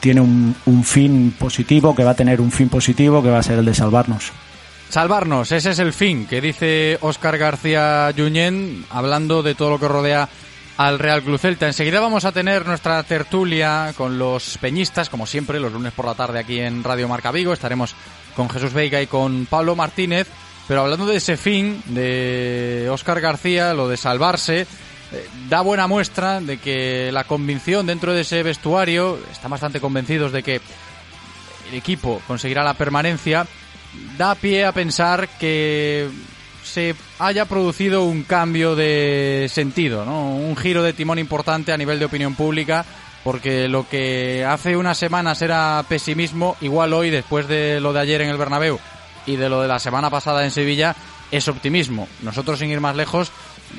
tiene 0.00 0.20
un, 0.20 0.56
un, 0.66 0.84
fin 0.84 1.34
positivo, 1.38 1.94
que 1.94 2.04
va 2.04 2.12
a 2.12 2.16
tener 2.16 2.40
un 2.40 2.50
fin 2.50 2.68
positivo, 2.68 3.22
que 3.22 3.30
va 3.30 3.38
a 3.38 3.42
ser 3.42 3.58
el 3.58 3.64
de 3.64 3.74
salvarnos. 3.74 4.32
Salvarnos, 4.88 5.52
ese 5.52 5.70
es 5.70 5.78
el 5.78 5.92
fin 5.92 6.26
que 6.26 6.40
dice 6.40 6.98
Óscar 7.00 7.38
García 7.38 8.12
Junyent, 8.16 8.86
hablando 8.90 9.42
de 9.42 9.54
todo 9.54 9.70
lo 9.70 9.78
que 9.78 9.86
rodea 9.86 10.28
al 10.80 10.98
Real 10.98 11.22
Club 11.22 11.38
Celta. 11.38 11.66
Enseguida 11.66 12.00
vamos 12.00 12.24
a 12.24 12.32
tener 12.32 12.66
nuestra 12.66 13.02
tertulia 13.02 13.92
con 13.96 14.18
los 14.18 14.56
peñistas, 14.58 15.10
como 15.10 15.26
siempre, 15.26 15.60
los 15.60 15.72
lunes 15.72 15.92
por 15.92 16.06
la 16.06 16.14
tarde 16.14 16.38
aquí 16.38 16.58
en 16.58 16.82
Radio 16.82 17.06
Marca 17.06 17.30
Vigo. 17.30 17.52
Estaremos 17.52 17.94
con 18.34 18.48
Jesús 18.48 18.72
Veiga 18.72 19.02
y 19.02 19.06
con 19.06 19.44
Pablo 19.44 19.76
Martínez. 19.76 20.26
Pero 20.66 20.80
hablando 20.80 21.04
de 21.04 21.16
ese 21.16 21.36
fin 21.36 21.82
de 21.86 22.88
Óscar 22.90 23.20
García, 23.20 23.74
lo 23.74 23.88
de 23.88 23.98
salvarse, 23.98 24.66
da 25.48 25.60
buena 25.60 25.86
muestra 25.86 26.40
de 26.40 26.58
que 26.58 27.10
la 27.12 27.24
convicción 27.24 27.86
dentro 27.86 28.12
de 28.12 28.22
ese 28.22 28.42
vestuario, 28.42 29.18
están 29.30 29.50
bastante 29.50 29.80
convencidos 29.80 30.32
de 30.32 30.42
que 30.42 30.60
el 31.70 31.74
equipo 31.74 32.20
conseguirá 32.26 32.62
la 32.62 32.74
permanencia, 32.74 33.46
da 34.16 34.34
pie 34.34 34.64
a 34.64 34.72
pensar 34.72 35.28
que 35.38 36.08
se 36.62 36.94
haya 37.18 37.46
producido 37.46 38.04
un 38.04 38.22
cambio 38.22 38.76
de 38.76 39.48
sentido, 39.50 40.04
un 40.04 40.56
giro 40.56 40.82
de 40.82 40.92
timón 40.92 41.18
importante 41.18 41.72
a 41.72 41.76
nivel 41.76 41.98
de 41.98 42.04
opinión 42.04 42.34
pública, 42.34 42.84
porque 43.24 43.68
lo 43.68 43.88
que 43.88 44.44
hace 44.44 44.76
unas 44.76 44.98
semanas 44.98 45.42
era 45.42 45.84
pesimismo, 45.88 46.56
igual 46.60 46.92
hoy, 46.92 47.10
después 47.10 47.48
de 47.48 47.80
lo 47.80 47.92
de 47.92 48.00
ayer 48.00 48.20
en 48.22 48.30
el 48.30 48.38
Bernabéu 48.38 48.78
y 49.26 49.36
de 49.36 49.48
lo 49.48 49.60
de 49.60 49.68
la 49.68 49.78
semana 49.78 50.10
pasada 50.10 50.44
en 50.44 50.50
Sevilla, 50.50 50.94
es 51.30 51.48
optimismo. 51.48 52.08
Nosotros, 52.22 52.58
sin 52.58 52.70
ir 52.70 52.80
más 52.80 52.96
lejos, 52.96 53.30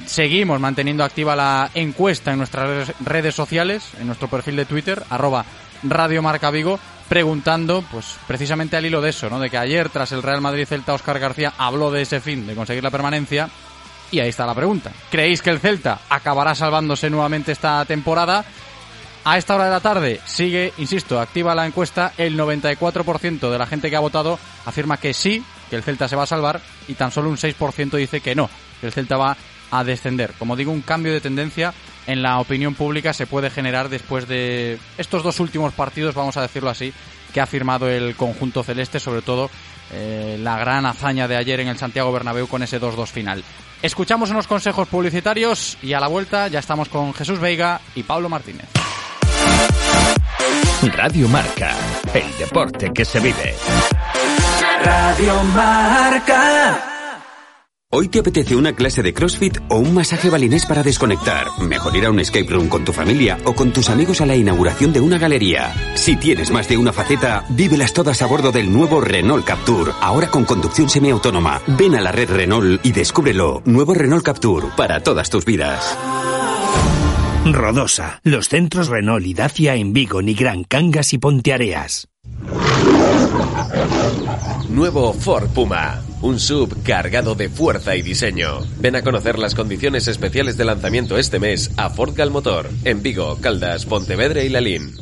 seguimos 0.05 0.60
manteniendo 0.60 1.03
activa 1.03 1.36
la 1.36 1.69
encuesta 1.74 2.31
en 2.31 2.38
nuestras 2.38 2.93
redes 3.00 3.36
sociales, 3.36 3.83
en 4.00 4.07
nuestro 4.07 4.27
perfil 4.27 4.55
de 4.55 4.65
Twitter, 4.65 5.03
arroba 5.10 5.45
Radio 5.83 6.21
Marca 6.21 6.51
Vigo, 6.51 6.79
preguntando, 7.10 7.83
pues 7.91 8.17
precisamente 8.27 8.77
al 8.77 8.86
hilo 8.86 9.01
de 9.01 9.10
eso, 9.10 9.29
¿no? 9.29 9.39
De 9.39 9.50
que 9.50 9.57
ayer, 9.57 9.89
tras 9.89 10.12
el 10.12 10.24
Real 10.24 10.41
Madrid 10.41 10.65
Celta, 10.65 10.93
Oscar 10.93 11.19
García 11.19 11.53
habló 11.57 11.91
de 11.91 12.03
ese 12.03 12.21
fin, 12.21 12.48
de 12.48 12.55
conseguir 12.55 12.83
la 12.83 12.89
permanencia. 12.89 13.50
Y 14.12 14.19
ahí 14.19 14.29
está 14.29 14.45
la 14.45 14.55
pregunta. 14.55 14.91
¿Creéis 15.10 15.41
que 15.41 15.50
el 15.50 15.60
Celta 15.60 16.00
acabará 16.10 16.53
salvándose 16.55 17.10
nuevamente 17.10 17.51
esta 17.51 17.83
temporada? 17.86 18.45
A 19.24 19.38
esta 19.38 19.55
hora 19.55 19.65
de 19.65 19.71
la 19.71 19.79
tarde 19.79 20.19
sigue, 20.25 20.74
insisto, 20.77 21.19
activa 21.19 21.53
la 21.53 21.65
encuesta. 21.65 22.13
El 22.17 22.38
94% 22.38 23.50
de 23.50 23.57
la 23.57 23.67
gente 23.67 23.89
que 23.89 23.95
ha 23.95 24.00
votado 24.00 24.39
afirma 24.65 24.98
que 24.98 25.13
sí, 25.13 25.43
que 25.69 25.75
el 25.75 25.83
Celta 25.83 26.07
se 26.07 26.15
va 26.15 26.24
a 26.24 26.27
salvar, 26.27 26.60
y 26.88 26.95
tan 26.95 27.12
solo 27.12 27.29
un 27.29 27.38
6% 27.38 27.91
dice 27.98 28.21
que 28.21 28.36
no, 28.36 28.50
que 28.79 28.88
el 28.88 28.93
Celta 28.93 29.17
va 29.17 29.38
a 29.71 29.83
descender. 29.83 30.33
Como 30.37 30.55
digo, 30.55 30.71
un 30.71 30.81
cambio 30.81 31.13
de 31.13 31.21
tendencia 31.21 31.73
en 32.07 32.21
la 32.21 32.39
opinión 32.39 32.75
pública 32.75 33.13
se 33.13 33.27
puede 33.27 33.49
generar 33.49 33.89
después 33.89 34.27
de 34.27 34.77
estos 34.97 35.23
dos 35.23 35.39
últimos 35.39 35.73
partidos, 35.73 36.15
vamos 36.15 36.37
a 36.37 36.41
decirlo 36.41 36.69
así, 36.69 36.93
que 37.33 37.41
ha 37.41 37.45
firmado 37.45 37.89
el 37.89 38.15
conjunto 38.15 38.63
celeste, 38.63 38.99
sobre 38.99 39.21
todo 39.21 39.49
eh, 39.91 40.37
la 40.39 40.57
gran 40.57 40.85
hazaña 40.85 41.27
de 41.27 41.37
ayer 41.37 41.59
en 41.59 41.67
el 41.67 41.77
Santiago 41.77 42.11
Bernabéu 42.11 42.47
con 42.47 42.63
ese 42.63 42.79
2-2 42.79 43.07
final. 43.07 43.43
Escuchamos 43.81 44.29
unos 44.29 44.47
consejos 44.47 44.87
publicitarios 44.87 45.77
y 45.81 45.93
a 45.93 45.99
la 45.99 46.07
vuelta 46.07 46.47
ya 46.47 46.59
estamos 46.59 46.87
con 46.89 47.13
Jesús 47.13 47.39
Veiga 47.39 47.81
y 47.95 48.03
Pablo 48.03 48.29
Martínez. 48.29 48.67
Radio 50.95 51.27
Marca, 51.27 51.75
el 52.13 52.37
deporte 52.37 52.91
que 52.93 53.05
se 53.05 53.19
vive. 53.19 53.55
Radio 54.83 55.43
Marca. 55.43 56.90
¿Hoy 57.93 58.07
te 58.07 58.19
apetece 58.19 58.55
una 58.55 58.71
clase 58.71 59.03
de 59.03 59.13
CrossFit 59.13 59.57
o 59.67 59.75
un 59.75 59.93
masaje 59.93 60.29
balinés 60.29 60.65
para 60.65 60.81
desconectar? 60.81 61.48
Mejor 61.60 61.93
ir 61.98 62.05
a 62.05 62.10
un 62.10 62.21
escape 62.21 62.48
room 62.50 62.69
con 62.69 62.86
tu 62.86 62.93
familia 62.93 63.38
o 63.43 63.53
con 63.53 63.74
tus 63.74 63.89
amigos 63.89 64.21
a 64.21 64.25
la 64.25 64.33
inauguración 64.33 64.93
de 64.93 65.01
una 65.01 65.17
galería. 65.17 65.74
Si 65.95 66.15
tienes 66.15 66.51
más 66.51 66.69
de 66.69 66.77
una 66.77 66.93
faceta, 66.93 67.43
vívelas 67.50 67.91
todas 67.91 68.21
a 68.21 68.27
bordo 68.27 68.53
del 68.53 68.71
nuevo 68.71 69.01
Renault 69.01 69.43
Captur, 69.43 69.91
ahora 70.00 70.29
con 70.29 70.45
conducción 70.45 70.88
semiautónoma. 70.88 71.62
Ven 71.67 71.95
a 71.95 72.00
la 72.00 72.13
red 72.13 72.29
Renault 72.29 72.79
y 72.86 72.93
descúbrelo. 72.93 73.62
Nuevo 73.65 73.93
Renault 73.93 74.24
Captur, 74.24 74.74
para 74.77 75.03
todas 75.03 75.29
tus 75.29 75.43
vidas. 75.43 75.98
Rodosa, 77.43 78.21
los 78.24 78.48
centros 78.48 78.88
Renault 78.88 79.25
y 79.25 79.33
Dacia 79.33 79.75
en 79.75 79.91
Vigo, 79.91 80.21
Nigrán, 80.21 80.63
Cangas 80.63 81.12
y 81.12 81.17
Ponteareas. 81.17 82.07
Nuevo 84.69 85.12
Ford 85.12 85.50
Puma. 85.50 86.01
Un 86.21 86.39
sub 86.39 86.83
cargado 86.83 87.33
de 87.33 87.49
fuerza 87.49 87.95
y 87.95 88.03
diseño. 88.03 88.59
Ven 88.79 88.95
a 88.95 89.01
conocer 89.01 89.39
las 89.39 89.55
condiciones 89.55 90.07
especiales 90.07 90.55
de 90.55 90.65
lanzamiento 90.65 91.17
este 91.17 91.39
mes 91.39 91.71
a 91.77 91.89
Ford 91.89 92.13
Galmotor, 92.15 92.69
en 92.85 93.01
Vigo, 93.01 93.39
Caldas, 93.41 93.87
Pontevedra 93.87 94.43
y 94.43 94.49
Lalín. 94.49 94.95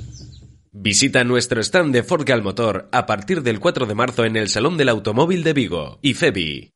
Visita 0.72 1.26
nuestro 1.26 1.60
stand 1.62 1.94
de 1.94 2.04
Ford 2.04 2.24
Galmotor 2.26 2.88
a 2.94 3.06
partir 3.06 3.44
del 3.44 3.60
4 3.60 3.86
de 3.86 3.96
marzo 3.96 4.24
en 4.24 4.38
el 4.38 4.48
Salón 4.48 4.78
del 4.78 4.88
Automóvil 4.88 5.44
de 5.44 5.52
Vigo, 5.52 6.00
IFEBI. 6.02 6.76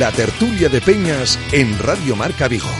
La 0.00 0.10
tertulia 0.12 0.70
de 0.70 0.80
Peñas 0.80 1.38
en 1.52 1.78
Radio 1.78 2.16
Marca 2.16 2.48
Vigo. 2.48 2.70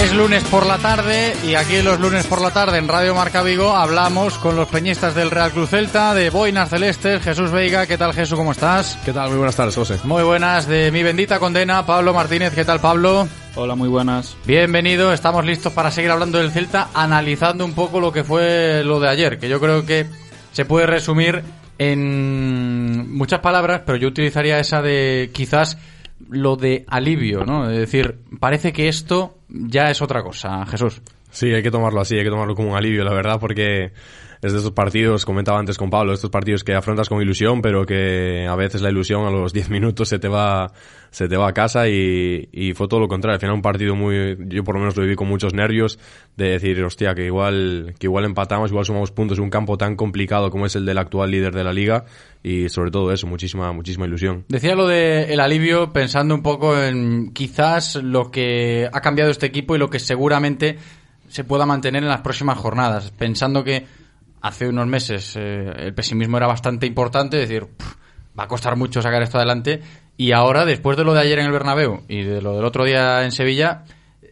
Es 0.00 0.14
lunes 0.14 0.42
por 0.44 0.64
la 0.64 0.78
tarde 0.78 1.36
y 1.46 1.54
aquí 1.54 1.82
los 1.82 2.00
lunes 2.00 2.26
por 2.26 2.40
la 2.40 2.50
tarde 2.50 2.78
en 2.78 2.88
Radio 2.88 3.14
Marca 3.14 3.42
Vigo 3.42 3.76
hablamos 3.76 4.38
con 4.38 4.56
los 4.56 4.68
peñistas 4.68 5.14
del 5.14 5.30
Real 5.30 5.52
Cruz 5.52 5.68
Celta, 5.68 6.14
de 6.14 6.30
Boinas 6.30 6.70
Celestes, 6.70 7.22
Jesús 7.22 7.50
Veiga, 7.50 7.86
¿qué 7.86 7.98
tal 7.98 8.14
Jesús? 8.14 8.38
¿Cómo 8.38 8.52
estás? 8.52 8.98
¿Qué 9.04 9.12
tal? 9.12 9.28
Muy 9.28 9.36
buenas 9.36 9.56
tardes, 9.56 9.74
José. 9.74 10.00
Muy 10.04 10.22
buenas, 10.22 10.66
de 10.66 10.90
mi 10.90 11.02
bendita 11.02 11.38
condena, 11.38 11.84
Pablo 11.84 12.14
Martínez, 12.14 12.54
¿qué 12.54 12.64
tal 12.64 12.80
Pablo? 12.80 13.28
Hola, 13.54 13.74
muy 13.74 13.90
buenas. 13.90 14.34
Bienvenido, 14.46 15.12
estamos 15.12 15.44
listos 15.44 15.74
para 15.74 15.90
seguir 15.90 16.10
hablando 16.10 16.38
del 16.38 16.52
Celta, 16.52 16.88
analizando 16.94 17.66
un 17.66 17.74
poco 17.74 18.00
lo 18.00 18.12
que 18.12 18.24
fue 18.24 18.82
lo 18.82 18.98
de 18.98 19.10
ayer, 19.10 19.38
que 19.38 19.50
yo 19.50 19.60
creo 19.60 19.84
que 19.84 20.06
se 20.52 20.64
puede 20.64 20.86
resumir 20.86 21.42
en 21.78 23.16
muchas 23.16 23.40
palabras, 23.40 23.82
pero 23.86 23.98
yo 23.98 24.08
utilizaría 24.08 24.58
esa 24.58 24.82
de 24.82 25.30
quizás 25.32 25.78
lo 26.28 26.56
de 26.56 26.84
alivio, 26.88 27.44
¿no? 27.44 27.70
Es 27.70 27.78
decir, 27.78 28.18
parece 28.40 28.72
que 28.72 28.88
esto 28.88 29.38
ya 29.48 29.90
es 29.90 30.02
otra 30.02 30.22
cosa, 30.22 30.66
Jesús. 30.66 31.00
Sí, 31.30 31.52
hay 31.52 31.62
que 31.62 31.70
tomarlo 31.70 32.00
así, 32.00 32.16
hay 32.16 32.24
que 32.24 32.30
tomarlo 32.30 32.54
como 32.54 32.70
un 32.70 32.76
alivio, 32.76 33.04
la 33.04 33.12
verdad, 33.12 33.38
porque 33.40 33.92
es 34.40 34.52
de 34.52 34.58
estos 34.58 34.72
partidos, 34.72 35.24
comentaba 35.24 35.58
antes 35.58 35.76
con 35.76 35.90
Pablo, 35.90 36.12
estos 36.12 36.30
partidos 36.30 36.62
que 36.62 36.74
afrontas 36.74 37.08
con 37.08 37.20
ilusión, 37.20 37.60
pero 37.60 37.84
que 37.84 38.46
a 38.48 38.54
veces 38.54 38.82
la 38.82 38.90
ilusión 38.90 39.26
a 39.26 39.30
los 39.30 39.52
10 39.58 39.70
minutos 39.70 40.08
se 40.08 40.18
te 40.18 40.28
va, 40.28 40.72
se 41.10 41.28
te 41.28 41.36
va 41.36 41.48
a 41.48 41.52
casa 41.52 41.88
y, 41.88 42.48
y, 42.52 42.72
fue 42.74 42.86
todo 42.86 43.00
lo 43.00 43.08
contrario. 43.08 43.34
Al 43.34 43.40
final 43.40 43.54
un 43.56 43.62
partido 43.62 43.96
muy, 43.96 44.36
yo 44.46 44.62
por 44.62 44.76
lo 44.76 44.80
menos 44.80 44.96
lo 44.96 45.02
viví 45.02 45.16
con 45.16 45.26
muchos 45.26 45.54
nervios 45.54 45.98
de 46.36 46.50
decir, 46.50 46.82
hostia, 46.84 47.14
que 47.14 47.24
igual, 47.24 47.94
que 47.98 48.06
igual 48.06 48.24
empatamos, 48.24 48.70
igual 48.70 48.84
sumamos 48.84 49.10
puntos 49.10 49.38
en 49.38 49.44
un 49.44 49.50
campo 49.50 49.76
tan 49.76 49.96
complicado 49.96 50.50
como 50.50 50.66
es 50.66 50.76
el 50.76 50.86
del 50.86 50.98
actual 50.98 51.30
líder 51.30 51.52
de 51.52 51.64
la 51.64 51.72
liga 51.72 52.04
y 52.42 52.68
sobre 52.68 52.92
todo 52.92 53.12
eso, 53.12 53.26
muchísima, 53.26 53.72
muchísima 53.72 54.06
ilusión. 54.06 54.44
Decía 54.48 54.76
lo 54.76 54.86
de 54.86 55.32
el 55.32 55.40
alivio 55.40 55.92
pensando 55.92 56.34
un 56.34 56.42
poco 56.42 56.80
en 56.80 57.32
quizás 57.32 57.96
lo 57.96 58.30
que 58.30 58.88
ha 58.92 59.00
cambiado 59.00 59.32
este 59.32 59.46
equipo 59.46 59.74
y 59.74 59.78
lo 59.78 59.90
que 59.90 59.98
seguramente 59.98 60.78
se 61.28 61.44
pueda 61.44 61.66
mantener 61.66 62.02
en 62.02 62.08
las 62.08 62.20
próximas 62.20 62.58
jornadas, 62.58 63.10
pensando 63.10 63.64
que 63.64 63.86
hace 64.40 64.68
unos 64.68 64.86
meses 64.86 65.36
eh, 65.36 65.72
el 65.76 65.94
pesimismo 65.94 66.36
era 66.36 66.46
bastante 66.46 66.86
importante, 66.86 67.36
decir, 67.36 67.66
va 68.38 68.44
a 68.44 68.48
costar 68.48 68.76
mucho 68.76 69.02
sacar 69.02 69.22
esto 69.22 69.38
adelante, 69.38 69.82
y 70.16 70.32
ahora, 70.32 70.64
después 70.64 70.96
de 70.96 71.04
lo 71.04 71.14
de 71.14 71.20
ayer 71.20 71.38
en 71.38 71.46
el 71.46 71.52
Bernabéu 71.52 72.02
y 72.08 72.22
de 72.22 72.42
lo 72.42 72.56
del 72.56 72.64
otro 72.64 72.84
día 72.84 73.24
en 73.24 73.32
Sevilla, 73.32 73.84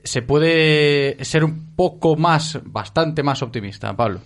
se 0.02 0.22
puede 0.22 1.24
ser 1.24 1.44
un 1.44 1.74
poco 1.76 2.16
más, 2.16 2.60
bastante 2.64 3.22
más 3.22 3.42
optimista, 3.42 3.94
Pablo. 3.94 4.20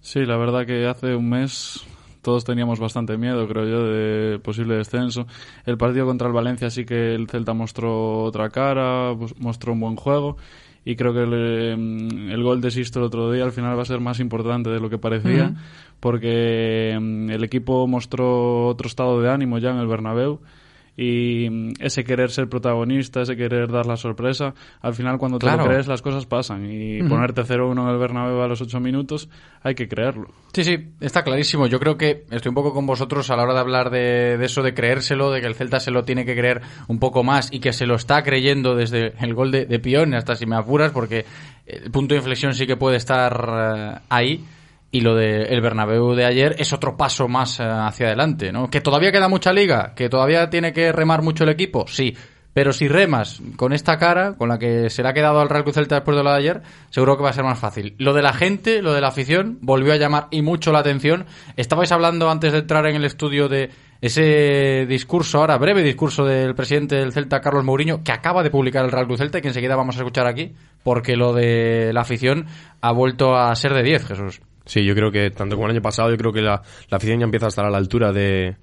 Sí, 0.00 0.24
la 0.24 0.36
verdad 0.36 0.66
que 0.66 0.86
hace 0.86 1.14
un 1.14 1.28
mes 1.28 1.84
todos 2.22 2.44
teníamos 2.44 2.80
bastante 2.80 3.16
miedo, 3.16 3.46
creo 3.46 3.66
yo, 3.66 3.84
de 3.84 4.38
posible 4.38 4.76
descenso. 4.76 5.26
El 5.64 5.76
partido 5.76 6.06
contra 6.06 6.26
el 6.26 6.32
Valencia 6.32 6.70
sí 6.70 6.84
que 6.84 7.14
el 7.14 7.28
Celta 7.28 7.52
mostró 7.52 8.22
otra 8.22 8.48
cara, 8.50 9.14
pues, 9.16 9.38
mostró 9.38 9.74
un 9.74 9.80
buen 9.80 9.96
juego 9.96 10.36
y 10.84 10.96
creo 10.96 11.12
que 11.14 11.22
el, 11.22 12.30
el, 12.30 12.42
gol 12.42 12.60
de 12.60 12.70
Sisto 12.70 12.98
el 12.98 13.06
otro 13.06 13.32
día 13.32 13.44
al 13.44 13.52
final 13.52 13.76
va 13.76 13.82
a 13.82 13.86
ser 13.86 14.00
más 14.00 14.20
importante 14.20 14.70
de 14.70 14.80
lo 14.80 14.90
que 14.90 14.98
parecía, 14.98 15.46
uh 15.46 15.50
-huh. 15.50 15.56
porque 16.00 16.90
el 16.92 17.42
equipo 17.44 17.86
mostró 17.86 18.66
otro 18.66 18.86
estado 18.86 19.20
de 19.20 19.30
ánimo 19.30 19.58
ya 19.58 19.70
en 19.70 19.78
el 19.78 19.86
Bernabéu 19.86 20.40
y 20.96 21.72
ese 21.82 22.04
querer 22.04 22.30
ser 22.30 22.48
protagonista, 22.48 23.22
ese 23.22 23.36
querer 23.36 23.70
dar 23.70 23.86
la 23.86 23.96
sorpresa, 23.96 24.54
al 24.80 24.94
final 24.94 25.18
cuando 25.18 25.38
te 25.38 25.46
Claro. 25.46 25.64
lo 25.64 25.68
crees 25.70 25.86
las 25.88 26.02
cosas 26.02 26.26
pasan 26.26 26.70
y 26.70 27.02
ponerte 27.02 27.42
0-1 27.42 27.82
en 27.82 27.88
el 27.88 27.98
Bernabéu 27.98 28.40
a 28.42 28.46
los 28.48 28.60
8 28.60 28.78
minutos 28.80 29.28
hay 29.62 29.74
que 29.74 29.88
creerlo. 29.88 30.28
Sí, 30.52 30.62
sí, 30.62 30.76
está 31.00 31.24
clarísimo. 31.24 31.66
Yo 31.66 31.80
creo 31.80 31.96
que 31.96 32.24
estoy 32.30 32.50
un 32.50 32.54
poco 32.54 32.72
con 32.72 32.86
vosotros 32.86 33.30
a 33.30 33.36
la 33.36 33.42
hora 33.42 33.54
de 33.54 33.60
hablar 33.60 33.90
de, 33.90 34.36
de 34.38 34.44
eso, 34.44 34.62
de 34.62 34.72
creérselo, 34.74 35.30
de 35.30 35.40
que 35.40 35.46
el 35.46 35.54
Celta 35.54 35.80
se 35.80 35.90
lo 35.90 36.04
tiene 36.04 36.24
que 36.24 36.36
creer 36.36 36.60
un 36.86 36.98
poco 36.98 37.24
más 37.24 37.52
y 37.52 37.60
que 37.60 37.72
se 37.72 37.86
lo 37.86 37.94
está 37.96 38.22
creyendo 38.22 38.76
desde 38.76 39.14
el 39.24 39.34
gol 39.34 39.50
de, 39.50 39.64
de 39.66 39.78
Pion, 39.80 40.14
hasta 40.14 40.36
si 40.36 40.46
me 40.46 40.54
apuras, 40.56 40.92
porque 40.92 41.24
el 41.66 41.90
punto 41.90 42.14
de 42.14 42.18
inflexión 42.18 42.54
sí 42.54 42.66
que 42.66 42.76
puede 42.76 42.98
estar 42.98 43.48
eh, 43.96 43.98
ahí. 44.10 44.44
Y 44.94 45.00
lo 45.00 45.16
del 45.16 45.60
Bernabéu 45.60 46.14
de 46.14 46.24
ayer 46.24 46.54
es 46.56 46.72
otro 46.72 46.96
paso 46.96 47.26
más 47.26 47.58
eh, 47.58 47.64
hacia 47.64 48.06
adelante, 48.06 48.52
¿no? 48.52 48.70
Que 48.70 48.80
todavía 48.80 49.10
queda 49.10 49.28
mucha 49.28 49.52
liga, 49.52 49.92
que 49.96 50.08
todavía 50.08 50.48
tiene 50.50 50.72
que 50.72 50.92
remar 50.92 51.20
mucho 51.20 51.42
el 51.42 51.50
equipo, 51.50 51.84
sí. 51.88 52.16
Pero 52.52 52.72
si 52.72 52.86
remas 52.86 53.42
con 53.56 53.72
esta 53.72 53.98
cara, 53.98 54.34
con 54.34 54.48
la 54.48 54.56
que 54.56 54.90
se 54.90 55.02
le 55.02 55.08
ha 55.08 55.12
quedado 55.12 55.40
al 55.40 55.48
Real 55.48 55.64
Cruz 55.64 55.74
Celta 55.74 55.96
después 55.96 56.16
de 56.16 56.22
lo 56.22 56.30
de 56.30 56.36
ayer, 56.36 56.62
seguro 56.90 57.16
que 57.16 57.24
va 57.24 57.30
a 57.30 57.32
ser 57.32 57.42
más 57.42 57.58
fácil. 57.58 57.96
Lo 57.98 58.14
de 58.14 58.22
la 58.22 58.32
gente, 58.32 58.82
lo 58.82 58.92
de 58.92 59.00
la 59.00 59.08
afición, 59.08 59.58
volvió 59.62 59.92
a 59.92 59.96
llamar 59.96 60.28
y 60.30 60.42
mucho 60.42 60.70
la 60.70 60.78
atención. 60.78 61.26
Estabais 61.56 61.90
hablando 61.90 62.30
antes 62.30 62.52
de 62.52 62.58
entrar 62.58 62.86
en 62.86 62.94
el 62.94 63.04
estudio 63.04 63.48
de 63.48 63.70
ese 64.00 64.86
discurso, 64.86 65.40
ahora 65.40 65.58
breve 65.58 65.82
discurso 65.82 66.24
del 66.24 66.54
presidente 66.54 66.94
del 66.94 67.12
Celta, 67.12 67.40
Carlos 67.40 67.64
Mourinho, 67.64 68.04
que 68.04 68.12
acaba 68.12 68.44
de 68.44 68.50
publicar 68.50 68.84
el 68.84 68.92
Real 68.92 69.06
Cruz 69.06 69.18
Celta 69.18 69.38
y 69.38 69.42
que 69.42 69.48
enseguida 69.48 69.74
vamos 69.74 69.96
a 69.96 69.98
escuchar 69.98 70.28
aquí, 70.28 70.52
porque 70.84 71.16
lo 71.16 71.32
de 71.32 71.90
la 71.92 72.02
afición 72.02 72.46
ha 72.80 72.92
vuelto 72.92 73.36
a 73.36 73.52
ser 73.56 73.74
de 73.74 73.82
10, 73.82 74.06
Jesús. 74.06 74.40
Sí, 74.66 74.84
yo 74.84 74.94
creo 74.94 75.10
que 75.10 75.30
tanto 75.30 75.56
como 75.56 75.66
el 75.66 75.72
año 75.72 75.82
pasado, 75.82 76.10
yo 76.10 76.16
creo 76.16 76.32
que 76.32 76.42
la, 76.42 76.62
la 76.88 76.96
afición 76.96 77.18
ya 77.18 77.24
empieza 77.24 77.46
a 77.46 77.48
estar 77.48 77.64
a 77.64 77.70
la 77.70 77.78
altura 77.78 78.12
de, 78.12 78.56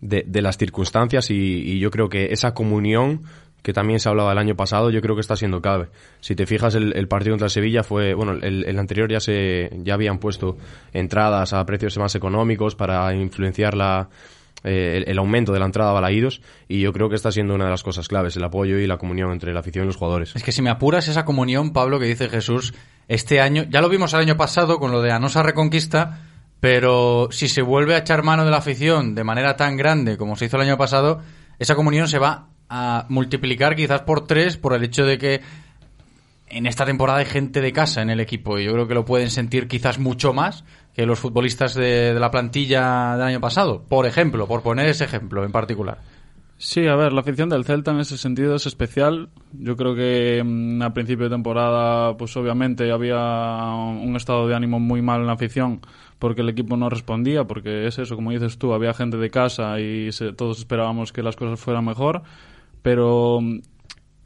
de, 0.00 0.42
las 0.42 0.58
circunstancias 0.58 1.30
y, 1.30 1.34
y, 1.34 1.78
yo 1.78 1.90
creo 1.90 2.08
que 2.08 2.32
esa 2.32 2.52
comunión 2.52 3.22
que 3.62 3.72
también 3.72 3.98
se 3.98 4.08
hablaba 4.08 4.30
el 4.30 4.38
año 4.38 4.54
pasado, 4.54 4.90
yo 4.90 5.00
creo 5.00 5.16
que 5.16 5.20
está 5.20 5.34
siendo 5.34 5.60
clave. 5.60 5.88
Si 6.20 6.36
te 6.36 6.46
fijas, 6.46 6.76
el, 6.76 6.96
el 6.96 7.08
partido 7.08 7.32
contra 7.32 7.48
Sevilla 7.48 7.82
fue, 7.82 8.14
bueno, 8.14 8.32
el, 8.32 8.64
el, 8.64 8.78
anterior 8.78 9.10
ya 9.10 9.18
se, 9.18 9.70
ya 9.82 9.94
habían 9.94 10.18
puesto 10.18 10.56
entradas 10.92 11.52
a 11.52 11.66
precios 11.66 11.98
más 11.98 12.14
económicos 12.14 12.76
para 12.76 13.12
influenciar 13.12 13.74
la, 13.74 14.08
eh, 14.62 14.98
el, 14.98 15.10
el, 15.10 15.18
aumento 15.18 15.52
de 15.52 15.58
la 15.58 15.66
entrada 15.66 15.90
a 15.90 15.94
Balaídos 15.94 16.42
y 16.68 16.80
yo 16.80 16.92
creo 16.92 17.08
que 17.08 17.16
está 17.16 17.32
siendo 17.32 17.54
una 17.54 17.64
de 17.64 17.70
las 17.70 17.82
cosas 17.82 18.06
claves, 18.06 18.36
el 18.36 18.44
apoyo 18.44 18.78
y 18.78 18.86
la 18.86 18.98
comunión 18.98 19.32
entre 19.32 19.52
la 19.52 19.60
afición 19.60 19.84
y 19.84 19.86
los 19.88 19.96
jugadores. 19.96 20.36
Es 20.36 20.44
que 20.44 20.52
si 20.52 20.62
me 20.62 20.70
apuras 20.70 21.08
esa 21.08 21.24
comunión, 21.24 21.72
Pablo, 21.72 21.98
que 21.98 22.06
dice 22.06 22.28
Jesús, 22.28 22.72
este 23.08 23.40
año, 23.40 23.64
ya 23.68 23.80
lo 23.80 23.88
vimos 23.88 24.12
el 24.14 24.20
año 24.20 24.36
pasado 24.36 24.78
con 24.78 24.90
lo 24.90 25.00
de 25.00 25.12
Anosa 25.12 25.42
Reconquista, 25.42 26.20
pero 26.60 27.28
si 27.30 27.48
se 27.48 27.62
vuelve 27.62 27.94
a 27.94 27.98
echar 27.98 28.22
mano 28.22 28.44
de 28.44 28.50
la 28.50 28.58
afición 28.58 29.14
de 29.14 29.24
manera 29.24 29.56
tan 29.56 29.76
grande 29.76 30.16
como 30.16 30.36
se 30.36 30.46
hizo 30.46 30.56
el 30.56 30.62
año 30.62 30.78
pasado, 30.78 31.20
esa 31.58 31.74
comunión 31.74 32.08
se 32.08 32.18
va 32.18 32.48
a 32.68 33.06
multiplicar 33.08 33.76
quizás 33.76 34.02
por 34.02 34.26
tres 34.26 34.56
por 34.56 34.74
el 34.74 34.82
hecho 34.82 35.04
de 35.04 35.18
que 35.18 35.40
en 36.48 36.66
esta 36.66 36.84
temporada 36.84 37.20
hay 37.20 37.26
gente 37.26 37.60
de 37.60 37.72
casa 37.72 38.02
en 38.02 38.10
el 38.10 38.20
equipo 38.20 38.58
y 38.58 38.64
yo 38.64 38.72
creo 38.72 38.88
que 38.88 38.94
lo 38.94 39.04
pueden 39.04 39.30
sentir 39.30 39.68
quizás 39.68 39.98
mucho 39.98 40.32
más 40.32 40.64
que 40.94 41.06
los 41.06 41.18
futbolistas 41.18 41.74
de, 41.74 42.14
de 42.14 42.20
la 42.20 42.30
plantilla 42.30 43.12
del 43.12 43.26
año 43.26 43.40
pasado, 43.40 43.82
por 43.82 44.06
ejemplo, 44.06 44.46
por 44.46 44.62
poner 44.62 44.88
ese 44.88 45.04
ejemplo 45.04 45.44
en 45.44 45.52
particular. 45.52 45.98
Sí, 46.58 46.86
a 46.86 46.96
ver, 46.96 47.12
la 47.12 47.20
afición 47.20 47.50
del 47.50 47.66
Celta 47.66 47.90
en 47.90 48.00
ese 48.00 48.16
sentido 48.16 48.54
es 48.54 48.64
especial. 48.66 49.28
Yo 49.52 49.76
creo 49.76 49.94
que 49.94 50.42
mmm, 50.42 50.80
a 50.82 50.94
principio 50.94 51.24
de 51.24 51.34
temporada, 51.34 52.16
pues 52.16 52.34
obviamente 52.36 52.90
había 52.90 53.18
un 53.74 54.16
estado 54.16 54.48
de 54.48 54.54
ánimo 54.54 54.80
muy 54.80 55.02
mal 55.02 55.20
en 55.20 55.26
la 55.26 55.34
afición 55.34 55.80
porque 56.18 56.40
el 56.40 56.48
equipo 56.48 56.76
no 56.76 56.88
respondía, 56.88 57.44
porque 57.44 57.86
es 57.86 57.98
eso, 57.98 58.16
como 58.16 58.30
dices 58.30 58.58
tú, 58.58 58.72
había 58.72 58.94
gente 58.94 59.18
de 59.18 59.30
casa 59.30 59.80
y 59.80 60.12
se, 60.12 60.32
todos 60.32 60.58
esperábamos 60.58 61.12
que 61.12 61.22
las 61.22 61.36
cosas 61.36 61.60
fueran 61.60 61.84
mejor, 61.84 62.22
pero 62.82 63.40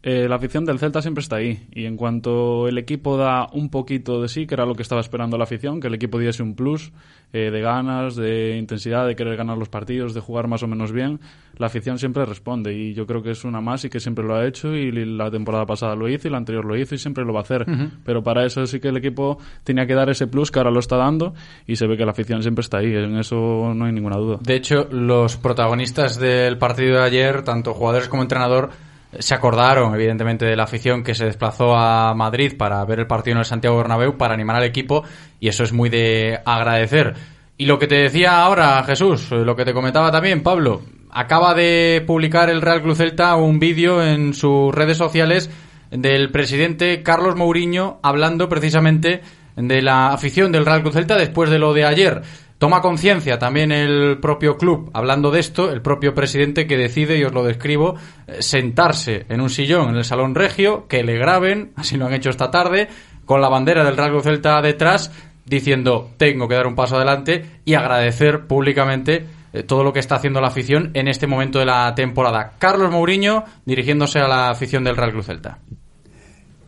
eh, 0.03 0.29
la 0.29 0.37
afición 0.37 0.65
del 0.65 0.79
Celta 0.79 1.03
siempre 1.03 1.21
está 1.21 1.37
ahí 1.37 1.67
y 1.73 1.85
en 1.85 1.97
cuanto 1.97 2.69
el 2.69 2.79
equipo 2.79 3.19
da 3.19 3.49
un 3.53 3.69
poquito 3.69 4.23
de 4.23 4.29
sí, 4.29 4.47
que 4.47 4.55
era 4.55 4.65
lo 4.65 4.75
que 4.75 4.83
estaba 4.83 5.03
esperando 5.03 5.37
la 5.37 5.45
afición, 5.45 5.79
que 5.79 5.89
el 5.89 5.95
equipo 5.95 6.19
diese 6.19 6.43
un 6.43 6.55
plus 6.55 6.91
eh, 7.35 7.51
de 7.51 7.61
ganas, 7.61 8.17
de 8.17 8.57
intensidad, 8.57 9.07
de 9.07 9.15
querer 9.15 9.37
ganar 9.37 9.59
los 9.59 9.69
partidos, 9.69 10.15
de 10.15 10.21
jugar 10.21 10.49
más 10.49 10.63
o 10.63 10.67
menos 10.67 10.91
bien, 10.91 11.21
la 11.59 11.67
afición 11.67 11.99
siempre 11.99 12.25
responde 12.25 12.73
y 12.73 12.95
yo 12.95 13.07
creo 13.07 13.23
que 13.23 13.33
es 13.33 13.45
una 13.45 13.61
más 13.61 13.85
y 13.85 13.91
que 13.91 14.01
siempre 14.01 14.25
lo 14.25 14.35
ha 14.37 14.47
hecho 14.47 14.75
y 14.75 14.91
la 14.91 15.31
temporada 15.31 15.67
pasada 15.67 15.95
lo 15.95 16.09
hizo 16.09 16.29
y 16.29 16.31
la 16.31 16.39
anterior 16.39 16.65
lo 16.65 16.77
hizo 16.79 16.95
y 16.95 16.99
siempre 16.99 17.25
lo 17.25 17.35
va 17.35 17.41
a 17.41 17.43
hacer. 17.43 17.67
Uh 17.69 17.73
-huh. 17.73 17.91
Pero 18.03 18.23
para 18.23 18.47
eso 18.47 18.65
sí 18.65 18.81
que 18.81 18.89
el 18.89 18.97
equipo 18.97 19.39
tenía 19.65 19.87
que 19.87 19.95
dar 19.95 20.09
ese 20.09 20.27
plus 20.27 20.51
que 20.51 20.61
ahora 20.61 20.71
lo 20.71 20.81
está 20.81 20.97
dando 20.97 21.35
y 21.67 21.77
se 21.77 21.87
ve 21.87 21.99
que 21.99 22.07
la 22.07 22.13
afición 22.13 22.41
siempre 22.41 22.63
está 22.63 22.79
ahí, 22.79 22.95
en 22.95 23.19
eso 23.19 23.75
no 23.75 23.85
hay 23.85 23.93
ninguna 23.93 24.17
duda. 24.17 24.39
De 24.41 24.57
hecho, 24.57 24.89
los 24.91 25.37
protagonistas 25.37 26.19
del 26.19 26.57
partido 26.57 26.97
de 26.97 27.05
ayer, 27.05 27.43
tanto 27.43 27.75
jugadores 27.75 28.09
como 28.09 28.23
entrenador, 28.23 28.71
se 29.19 29.35
acordaron, 29.35 29.95
evidentemente, 29.95 30.45
de 30.45 30.57
la 30.57 30.65
afición 30.65 31.03
que 31.03 31.15
se 31.15 31.25
desplazó 31.25 31.75
a 31.75 32.15
Madrid 32.15 32.57
para 32.57 32.85
ver 32.85 33.01
el 33.01 33.07
partido 33.07 33.35
en 33.35 33.41
el 33.41 33.45
Santiago 33.45 33.77
Bernabéu, 33.77 34.17
para 34.17 34.35
animar 34.35 34.57
al 34.57 34.65
equipo, 34.65 35.05
y 35.41 35.49
eso 35.49 35.65
es 35.65 35.73
muy 35.73 35.89
de 35.89 36.39
agradecer. 36.45 37.15
Y 37.57 37.67
lo 37.67 37.79
que 37.79 37.87
te 37.87 37.97
decía 37.97 38.43
ahora, 38.43 38.83
Jesús, 38.85 39.31
lo 39.31 39.57
que 39.57 39.65
te 39.65 39.75
comentaba 39.75 40.11
también, 40.11 40.43
Pablo, 40.43 40.83
acaba 41.11 41.55
de 41.55 42.03
publicar 42.07 42.49
el 42.49 42.63
Real 42.63 42.83
Club 42.83 42.97
Celta 42.97 43.35
un 43.37 43.59
vídeo 43.59 44.03
en 44.03 44.33
sus 44.33 44.75
redes 44.75 44.97
sociales 44.97 45.51
del 45.91 46.31
presidente 46.31 47.03
Carlos 47.03 47.37
Mourinho 47.37 47.99
hablando 48.03 48.49
precisamente 48.49 49.23
de 49.57 49.83
la 49.83 50.13
afición 50.13 50.53
del 50.53 50.65
Real 50.65 50.83
Club 50.83 50.95
Celta 50.95 51.17
después 51.17 51.51
de 51.51 51.59
lo 51.59 51.75
de 51.75 51.85
ayer. 51.85 52.23
Toma 52.61 52.83
conciencia 52.83 53.39
también 53.39 53.73
el 53.73 54.19
propio 54.21 54.59
club, 54.59 54.91
hablando 54.93 55.31
de 55.31 55.41
esto, 55.41 55.73
el 55.73 55.81
propio 55.81 56.15
presidente 56.15 56.67
que 56.67 56.77
decide, 56.77 57.17
y 57.17 57.25
os 57.25 57.33
lo 57.33 57.43
describo, 57.43 57.95
eh, 58.27 58.43
sentarse 58.43 59.25
en 59.31 59.41
un 59.41 59.49
sillón 59.49 59.89
en 59.89 59.97
el 59.97 60.05
Salón 60.05 60.35
Regio, 60.35 60.87
que 60.87 61.03
le 61.03 61.17
graben, 61.17 61.73
así 61.77 61.97
lo 61.97 62.05
han 62.05 62.13
hecho 62.13 62.29
esta 62.29 62.51
tarde, 62.51 62.89
con 63.25 63.41
la 63.41 63.49
bandera 63.49 63.83
del 63.83 63.97
Real 63.97 64.11
Club 64.11 64.23
Celta 64.23 64.61
detrás, 64.61 65.11
diciendo 65.47 66.11
tengo 66.19 66.49
que 66.49 66.55
dar 66.55 66.67
un 66.67 66.75
paso 66.75 66.97
adelante 66.97 67.63
y 67.65 67.73
agradecer 67.73 68.47
públicamente 68.47 69.27
eh, 69.55 69.63
todo 69.63 69.83
lo 69.83 69.95
que 69.95 70.01
está 70.01 70.17
haciendo 70.17 70.43
la 70.43 70.49
afición 70.49 70.91
en 70.93 71.09
este 71.09 71.27
momento 71.27 71.61
de 71.61 71.65
la 71.65 71.95
temporada. 71.95 72.53
Carlos 72.59 72.91
Mourinho 72.91 73.43
dirigiéndose 73.65 74.19
a 74.19 74.29
la 74.29 74.51
afición 74.51 74.85
del 74.85 74.99
Real 74.99 75.13
Club 75.13 75.25
Celta. 75.25 75.61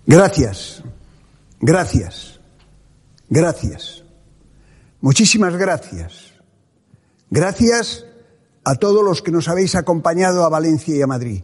Gracias, 0.07 0.83
gracias, 1.61 2.41
gracias. 3.29 4.02
Muchísimas 5.03 5.57
gracias. 5.57 6.33
Gracias 7.29 8.07
a 8.65 8.77
todos 8.77 9.05
los 9.05 9.21
que 9.21 9.33
nos 9.33 9.49
habéis 9.49 9.75
acompañado 9.75 10.45
a 10.45 10.49
Valencia 10.49 10.95
y 10.95 11.03
a 11.03 11.09
Madrid. 11.09 11.43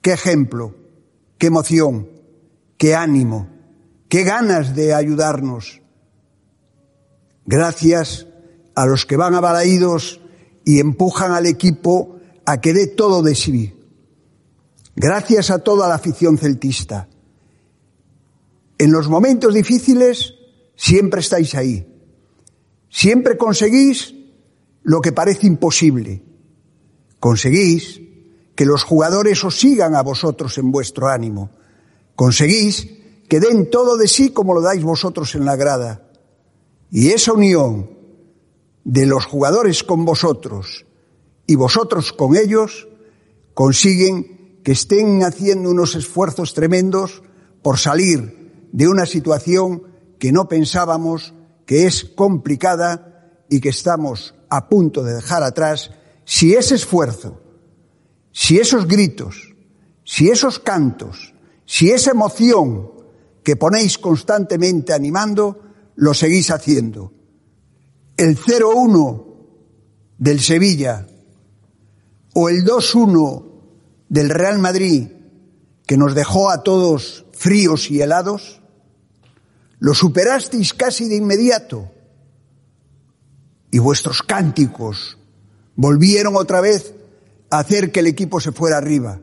Qué 0.00 0.12
ejemplo, 0.12 0.74
qué 1.36 1.48
emoción, 1.48 2.08
qué 2.78 2.94
ánimo, 2.94 3.50
qué 4.08 4.24
ganas 4.24 4.74
de 4.74 4.94
ayudarnos. 4.94 5.82
Gracias 7.44 8.26
a 8.74 8.86
los 8.86 9.04
que 9.04 9.18
van 9.18 9.34
a 9.34 9.40
Balaídos 9.40 10.22
y 10.64 10.80
empujan 10.80 11.32
al 11.32 11.44
equipo 11.44 12.16
a 12.46 12.62
que 12.62 12.72
dé 12.72 12.86
todo 12.86 13.22
de 13.22 13.34
sí. 13.34 13.74
Gracias 14.96 15.50
a 15.50 15.58
toda 15.58 15.86
la 15.86 15.96
afición 15.96 16.38
celtista. 16.38 17.08
En 18.78 18.90
los 18.90 19.06
momentos 19.08 19.52
difíciles 19.52 20.32
siempre 20.76 21.20
estáis 21.20 21.54
ahí. 21.54 21.93
Siempre 23.04 23.36
conseguís 23.36 24.14
lo 24.82 25.02
que 25.02 25.12
parece 25.12 25.46
imposible. 25.46 26.22
Conseguís 27.20 28.00
que 28.56 28.64
los 28.64 28.82
jugadores 28.82 29.44
os 29.44 29.60
sigan 29.60 29.94
a 29.94 30.00
vosotros 30.00 30.56
en 30.56 30.72
vuestro 30.72 31.08
ánimo. 31.08 31.50
Conseguís 32.16 32.88
que 33.28 33.40
den 33.40 33.68
todo 33.68 33.98
de 33.98 34.08
sí 34.08 34.30
como 34.30 34.54
lo 34.54 34.62
dais 34.62 34.82
vosotros 34.82 35.34
en 35.34 35.44
la 35.44 35.54
grada. 35.54 36.08
Y 36.90 37.10
esa 37.10 37.34
unión 37.34 37.90
de 38.84 39.04
los 39.04 39.26
jugadores 39.26 39.84
con 39.84 40.06
vosotros 40.06 40.86
y 41.46 41.56
vosotros 41.56 42.10
con 42.14 42.38
ellos 42.38 42.88
consiguen 43.52 44.62
que 44.64 44.72
estén 44.72 45.24
haciendo 45.24 45.68
unos 45.68 45.94
esfuerzos 45.94 46.54
tremendos 46.54 47.20
por 47.60 47.76
salir 47.76 48.64
de 48.72 48.88
una 48.88 49.04
situación 49.04 49.82
que 50.18 50.32
no 50.32 50.48
pensábamos 50.48 51.34
que 51.66 51.86
es 51.86 52.04
complicada 52.04 53.44
y 53.48 53.60
que 53.60 53.70
estamos 53.70 54.34
a 54.48 54.68
punto 54.68 55.02
de 55.02 55.14
dejar 55.14 55.42
atrás 55.42 55.90
si 56.24 56.54
ese 56.54 56.74
esfuerzo, 56.74 57.40
si 58.32 58.58
esos 58.58 58.86
gritos, 58.86 59.54
si 60.04 60.30
esos 60.30 60.58
cantos, 60.58 61.34
si 61.66 61.90
esa 61.90 62.10
emoción 62.10 62.90
que 63.42 63.56
ponéis 63.56 63.98
constantemente 63.98 64.92
animando, 64.92 65.60
lo 65.96 66.14
seguís 66.14 66.50
haciendo. 66.50 67.12
El 68.16 68.38
0-1 68.38 69.24
del 70.18 70.40
Sevilla 70.40 71.06
o 72.34 72.48
el 72.48 72.64
2-1 72.64 73.44
del 74.08 74.30
Real 74.30 74.58
Madrid, 74.58 75.08
que 75.86 75.96
nos 75.96 76.14
dejó 76.14 76.50
a 76.50 76.62
todos 76.62 77.26
fríos 77.32 77.90
y 77.90 78.00
helados, 78.00 78.62
lo 79.84 79.92
superasteis 79.92 80.72
casi 80.72 81.10
de 81.10 81.16
inmediato. 81.16 81.90
Y 83.70 83.78
vuestros 83.78 84.22
cánticos 84.22 85.18
volvieron 85.76 86.36
otra 86.36 86.62
vez 86.62 86.94
a 87.50 87.58
hacer 87.58 87.92
que 87.92 88.00
el 88.00 88.06
equipo 88.06 88.40
se 88.40 88.52
fuera 88.52 88.78
arriba, 88.78 89.20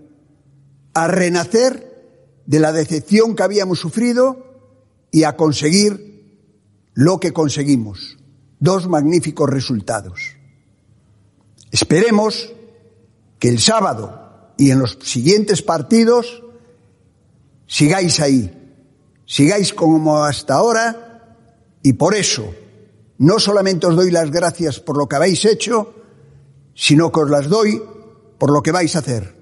a 0.94 1.08
renacer 1.08 2.44
de 2.46 2.60
la 2.60 2.72
decepción 2.74 3.36
que 3.36 3.42
habíamos 3.42 3.80
sufrido 3.80 4.78
y 5.10 5.24
a 5.24 5.36
conseguir 5.36 6.46
lo 6.94 7.20
que 7.20 7.34
conseguimos. 7.34 8.20
Dos 8.60 8.88
magníficos 8.88 9.50
resultados. 9.50 10.38
Esperemos 11.72 12.54
que 13.40 13.50
el 13.50 13.58
sábado 13.58 14.54
y 14.60 14.70
en 14.70 14.78
los 14.78 15.00
siguientes 15.02 15.64
partidos 15.64 16.44
sigáis 17.66 18.20
ahí, 18.20 18.61
sigáis 19.32 19.72
como 19.74 20.26
hasta 20.26 20.56
ahora 20.56 21.38
y 21.82 21.94
por 21.94 22.16
eso 22.16 22.54
no 23.20 23.40
solamente 23.40 23.88
os 23.88 23.96
doy 23.96 24.12
las 24.12 24.30
gracias 24.30 24.82
por 24.82 24.98
lo 24.98 25.08
que 25.08 25.16
habéis 25.16 25.46
hecho, 25.46 25.94
sino 26.76 27.10
que 27.14 27.22
os 27.22 27.30
las 27.30 27.48
doy 27.48 27.82
por 28.38 28.52
lo 28.52 28.62
que 28.62 28.74
vais 28.74 28.94
a 28.94 29.00
hacer. 29.00 29.34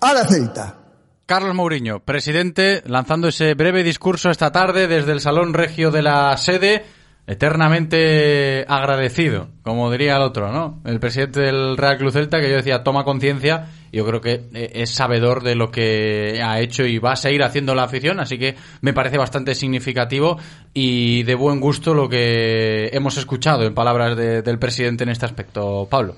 A 0.00 0.14
la 0.14 0.24
Celta. 0.24 0.78
Carlos 1.26 1.56
Mourinho, 1.56 2.04
presidente, 2.04 2.84
lanzando 2.86 3.26
ese 3.26 3.54
breve 3.54 3.82
discurso 3.82 4.30
esta 4.30 4.52
tarde 4.52 4.86
desde 4.86 5.10
el 5.10 5.20
Salón 5.20 5.52
Regio 5.52 5.90
de 5.90 6.02
la 6.02 6.36
sede, 6.36 6.84
eternamente 7.26 8.64
agradecido, 8.68 9.48
como 9.62 9.90
diría 9.90 10.16
el 10.16 10.22
otro, 10.22 10.52
¿no? 10.52 10.80
El 10.84 11.00
presidente 11.00 11.40
del 11.40 11.76
Real 11.76 11.98
Club 11.98 12.12
Celta, 12.12 12.40
que 12.40 12.48
yo 12.48 12.56
decía, 12.56 12.84
toma 12.84 13.02
conciencia, 13.02 13.66
yo 13.96 14.04
creo 14.04 14.20
que 14.20 14.44
eh, 14.52 14.72
es 14.74 14.90
sabedor 14.90 15.42
de 15.42 15.54
lo 15.54 15.70
que 15.70 16.42
ha 16.44 16.60
hecho 16.60 16.84
y 16.84 16.98
va 16.98 17.12
a 17.12 17.16
seguir 17.16 17.42
haciendo 17.42 17.74
la 17.74 17.84
afición, 17.84 18.20
así 18.20 18.38
que 18.38 18.54
me 18.82 18.92
parece 18.92 19.16
bastante 19.16 19.54
significativo 19.54 20.38
y 20.74 21.22
de 21.22 21.34
buen 21.34 21.60
gusto 21.60 21.94
lo 21.94 22.08
que 22.08 22.90
hemos 22.92 23.16
escuchado 23.16 23.64
en 23.64 23.74
palabras 23.74 24.16
de, 24.16 24.42
del 24.42 24.58
presidente 24.58 25.04
en 25.04 25.10
este 25.10 25.24
aspecto, 25.24 25.88
Pablo. 25.90 26.14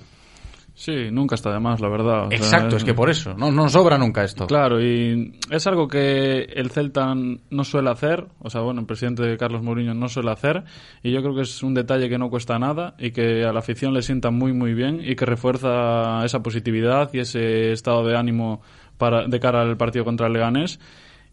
Sí, 0.79 1.11
nunca 1.11 1.35
está 1.35 1.53
de 1.53 1.59
más, 1.59 1.81
la 1.81 1.89
verdad. 1.89 2.27
O 2.27 2.31
sea, 2.31 2.37
Exacto, 2.37 2.77
es 2.77 2.85
que 2.85 2.95
por 2.95 3.11
eso, 3.11 3.35
no, 3.35 3.51
no 3.51 3.69
sobra 3.69 3.99
nunca 3.99 4.23
esto. 4.23 4.47
Claro, 4.47 4.81
y 4.81 5.37
es 5.51 5.67
algo 5.67 5.89
que 5.89 6.43
el 6.55 6.71
Celta 6.71 7.17
no 7.17 7.65
suele 7.65 7.91
hacer, 7.91 8.27
o 8.39 8.49
sea, 8.49 8.61
bueno, 8.61 8.83
el 8.83 8.87
presidente 8.87 9.37
Carlos 9.37 9.61
Mourinho 9.61 9.93
no 9.95 10.09
suele 10.09 10.31
hacer, 10.31 10.63
y 11.03 11.11
yo 11.11 11.21
creo 11.21 11.35
que 11.35 11.41
es 11.41 11.65
un 11.65 11.75
detalle 11.75 12.09
que 12.09 12.17
no 12.17 12.31
cuesta 12.31 12.61
nada 12.61 12.95
y 12.97 13.11
que 13.11 13.45
a 13.45 13.53
la 13.53 13.59
afición 13.59 13.93
le 13.93 14.03
sienta 14.03 14.31
muy, 14.31 14.53
muy 14.53 14.73
bien 14.73 15.01
y 15.03 15.17
que 15.17 15.27
refuerza 15.27 16.25
esa 16.25 16.45
positividad 16.45 17.11
y 17.13 17.19
ese 17.19 17.73
estado 17.73 18.07
de 18.07 18.17
ánimo 18.17 18.63
para, 18.99 19.27
de 19.27 19.41
cara 19.41 19.63
al 19.63 19.77
partido 19.77 20.05
contra 20.05 20.29
el 20.29 20.33
Leganés, 20.33 20.79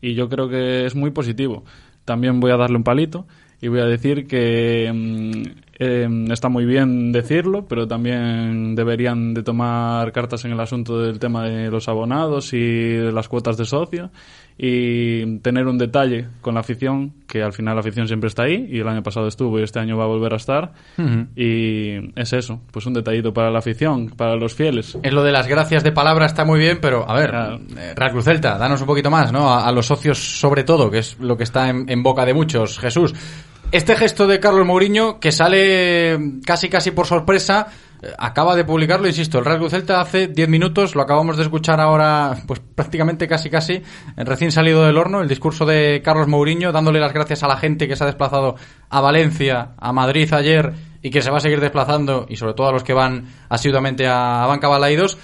y 0.01 0.15
yo 0.15 0.27
creo 0.27 0.49
que 0.49 0.87
es 0.87 0.95
muy 0.95 1.11
positivo. 1.11 1.65
También 2.03 2.39
voy 2.39 2.49
a 2.49 2.57
darle 2.57 2.77
un 2.77 2.83
palito 2.83 3.27
y 3.61 3.67
voy 3.67 3.79
a 3.79 3.85
decir 3.85 4.27
que 4.27 4.91
mm, 4.93 5.65
eh, 5.79 6.25
está 6.31 6.49
muy 6.49 6.65
bien 6.65 7.11
decirlo, 7.11 7.65
pero 7.67 7.87
también 7.87 8.75
deberían 8.75 9.33
de 9.33 9.43
tomar 9.43 10.11
cartas 10.11 10.45
en 10.45 10.51
el 10.51 10.59
asunto 10.59 10.99
del 10.99 11.19
tema 11.19 11.43
de 11.45 11.69
los 11.69 11.87
abonados 11.87 12.53
y 12.53 12.93
de 12.93 13.11
las 13.11 13.27
cuotas 13.27 13.57
de 13.57 13.65
socio 13.65 14.11
y 14.57 15.39
tener 15.39 15.67
un 15.67 15.77
detalle 15.77 16.27
con 16.41 16.53
la 16.53 16.61
afición, 16.61 17.13
que 17.27 17.43
al 17.43 17.51
final 17.51 17.75
la 17.75 17.81
afición 17.81 18.07
siempre 18.07 18.29
está 18.29 18.43
ahí 18.43 18.67
y 18.69 18.79
el 18.79 18.87
año 18.87 19.03
pasado 19.03 19.27
estuvo 19.27 19.59
y 19.59 19.63
este 19.63 19.79
año 19.79 19.97
va 19.97 20.05
a 20.05 20.07
volver 20.07 20.33
a 20.33 20.37
estar 20.37 20.71
y 21.35 22.19
es 22.19 22.33
eso, 22.33 22.61
pues 22.71 22.85
un 22.85 22.93
detallito 22.93 23.33
para 23.33 23.51
la 23.51 23.59
afición, 23.59 24.09
para 24.09 24.35
los 24.35 24.53
fieles. 24.53 24.97
Es 25.03 25.13
lo 25.13 25.23
de 25.23 25.31
las 25.31 25.47
gracias 25.47 25.83
de 25.83 25.91
palabra 25.91 26.25
está 26.25 26.45
muy 26.45 26.59
bien, 26.59 26.79
pero 26.81 27.09
a 27.09 27.13
ver, 27.15 27.33
eh, 27.77 27.93
Real 27.95 28.11
Cruz 28.11 28.25
Celta, 28.25 28.57
danos 28.57 28.79
un 28.79 28.87
poquito 28.87 29.11
más, 29.11 29.31
¿no? 29.31 29.49
A, 29.49 29.67
a 29.67 29.71
los 29.71 29.87
socios 29.87 30.17
sobre 30.17 30.63
todo, 30.63 30.89
que 30.89 30.99
es 30.99 31.19
lo 31.19 31.35
que 31.35 31.43
está 31.43 31.69
en, 31.69 31.89
en 31.89 32.01
boca 32.01 32.25
de 32.25 32.33
muchos. 32.33 32.79
Jesús, 32.79 33.13
este 33.75 33.95
gesto 33.95 34.25
de 34.25 34.39
Carlos 34.39 34.65
Mourinho, 34.65 35.19
que 35.19 35.31
sale 35.31 36.17
casi 36.45 36.69
casi 36.69 36.91
por 36.91 37.07
sorpresa, 37.07 37.67
eh, 38.01 38.07
acaba 38.17 38.55
de 38.55 38.63
publicarlo, 38.63 39.07
insisto, 39.07 39.39
el 39.39 39.43
Cruz 39.43 39.71
Celta 39.71 39.99
hace 39.99 40.27
10 40.27 40.47
minutos, 40.47 40.95
lo 40.95 41.01
acabamos 41.01 41.35
de 41.35 41.43
escuchar 41.43 41.81
ahora, 41.81 42.37
pues 42.47 42.61
prácticamente 42.61 43.27
casi 43.27 43.49
casi, 43.49 43.73
eh, 43.73 43.83
recién 44.17 44.53
salido 44.53 44.85
del 44.85 44.97
horno, 44.97 45.21
el 45.21 45.27
discurso 45.27 45.65
de 45.65 46.01
Carlos 46.03 46.27
Mourinho, 46.27 46.71
dándole 46.71 47.01
las 47.01 47.11
gracias 47.11 47.43
a 47.43 47.47
la 47.47 47.57
gente 47.57 47.87
que 47.87 47.97
se 47.97 48.03
ha 48.03 48.07
desplazado 48.07 48.55
a 48.89 49.01
Valencia, 49.01 49.71
a 49.77 49.91
Madrid 49.91 50.33
ayer 50.33 50.71
y 51.01 51.09
que 51.09 51.21
se 51.21 51.29
va 51.29 51.37
a 51.37 51.41
seguir 51.41 51.59
desplazando, 51.59 52.25
y 52.29 52.37
sobre 52.37 52.53
todo 52.53 52.69
a 52.69 52.71
los 52.71 52.83
que 52.83 52.93
van 52.93 53.25
asiduamente 53.49 54.07
a, 54.07 54.43
a 54.43 54.47
Banca 54.47 54.69
Balaidos, 54.69 55.17